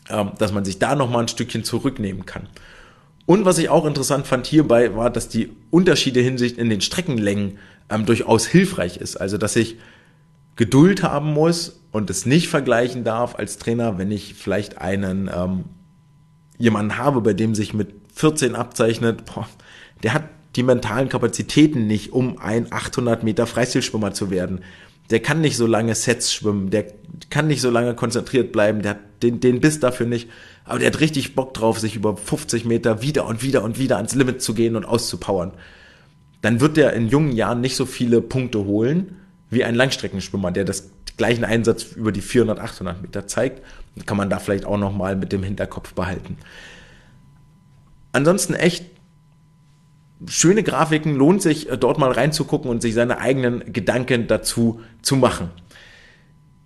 [0.08, 2.48] Ähm, dass man sich da nochmal ein Stückchen zurücknehmen kann.
[3.26, 7.58] Und was ich auch interessant fand hierbei war, dass die Unterschiede hinsicht in den Streckenlängen
[7.90, 9.18] ähm, durchaus hilfreich ist.
[9.18, 9.76] Also dass ich
[10.56, 15.64] Geduld haben muss und es nicht vergleichen darf als Trainer, wenn ich vielleicht einen ähm,
[16.56, 19.46] jemanden habe, bei dem sich mit 14 abzeichnet, boah,
[20.02, 20.24] der hat
[20.56, 24.62] die mentalen Kapazitäten nicht, um ein 800 Meter Freistilschwimmer zu werden
[25.10, 26.86] der kann nicht so lange Sets schwimmen, der
[27.30, 30.30] kann nicht so lange konzentriert bleiben, der hat den, den Biss dafür nicht,
[30.64, 33.96] aber der hat richtig Bock drauf, sich über 50 Meter wieder und wieder und wieder
[33.96, 35.52] ans Limit zu gehen und auszupowern.
[36.42, 39.16] Dann wird der in jungen Jahren nicht so viele Punkte holen,
[39.50, 43.62] wie ein Langstreckenschwimmer, der das gleichen Einsatz über die 400, 800 Meter zeigt.
[44.06, 46.38] Kann man da vielleicht auch nochmal mit dem Hinterkopf behalten.
[48.12, 48.86] Ansonsten echt
[50.28, 55.16] schöne Grafiken, lohnt sich äh, dort mal reinzugucken und sich seine eigenen Gedanken dazu zu
[55.16, 55.50] machen.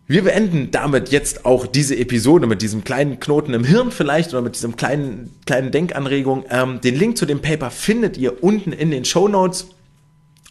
[0.06, 4.42] Wir beenden damit jetzt auch diese Episode mit diesem kleinen Knoten im Hirn vielleicht oder
[4.42, 6.44] mit diesem kleinen, kleinen Denkanregung.
[6.50, 9.73] Ähm, den Link zu dem Paper findet ihr unten in den Show Notes.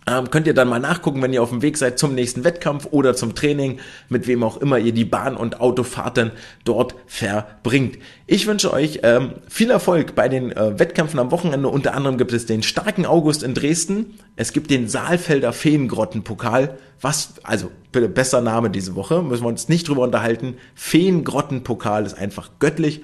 [0.05, 2.87] Ähm, könnt ihr dann mal nachgucken, wenn ihr auf dem Weg seid zum nächsten Wettkampf
[2.91, 3.79] oder zum Training,
[4.09, 6.31] mit wem auch immer ihr die Bahn- und Autofahrten
[6.65, 7.97] dort verbringt.
[8.27, 11.69] Ich wünsche euch ähm, viel Erfolg bei den äh, Wettkämpfen am Wochenende.
[11.69, 14.17] Unter anderem gibt es den starken August in Dresden.
[14.35, 16.77] Es gibt den Saalfelder Feengrottenpokal.
[16.99, 20.55] Was, also bitte besser Name diese Woche, müssen wir uns nicht drüber unterhalten.
[20.75, 23.01] Feengrottenpokal ist einfach göttlich.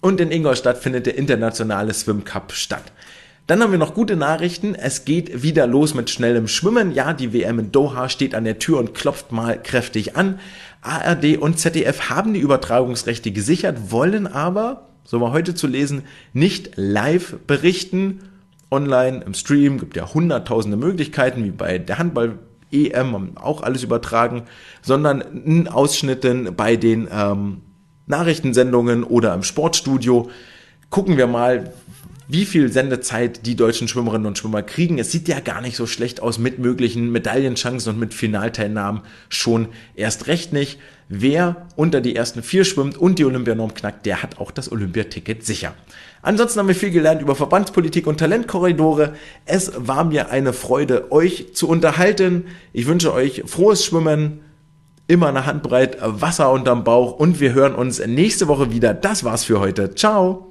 [0.00, 2.92] Und in Ingolstadt findet der internationale Swim Cup statt.
[3.46, 4.74] Dann haben wir noch gute Nachrichten.
[4.74, 6.92] Es geht wieder los mit schnellem Schwimmen.
[6.92, 10.38] Ja, die WM in Doha steht an der Tür und klopft mal kräftig an.
[10.80, 16.72] ARD und ZDF haben die Übertragungsrechte gesichert, wollen aber, so war heute zu lesen, nicht
[16.76, 18.20] live berichten.
[18.70, 22.38] Online im Stream gibt ja hunderttausende Möglichkeiten, wie bei der Handball
[22.72, 24.44] EM auch alles übertragen,
[24.80, 27.60] sondern in Ausschnitten bei den ähm,
[28.06, 30.30] Nachrichtensendungen oder im Sportstudio.
[30.90, 31.72] Gucken wir mal,
[32.32, 34.98] wie viel Sendezeit die deutschen Schwimmerinnen und Schwimmer kriegen.
[34.98, 39.68] Es sieht ja gar nicht so schlecht aus mit möglichen Medaillenchancen und mit Finalteilnahmen schon
[39.94, 40.78] erst recht nicht.
[41.10, 45.44] Wer unter die ersten vier schwimmt und die Olympianorm knackt, der hat auch das Olympiaticket
[45.44, 45.74] sicher.
[46.22, 49.12] Ansonsten haben wir viel gelernt über Verbandspolitik und Talentkorridore.
[49.44, 52.46] Es war mir eine Freude, euch zu unterhalten.
[52.72, 54.40] Ich wünsche euch frohes Schwimmen,
[55.06, 58.94] immer eine Handbreit Wasser unterm Bauch und wir hören uns nächste Woche wieder.
[58.94, 59.94] Das war's für heute.
[59.94, 60.48] Ciao!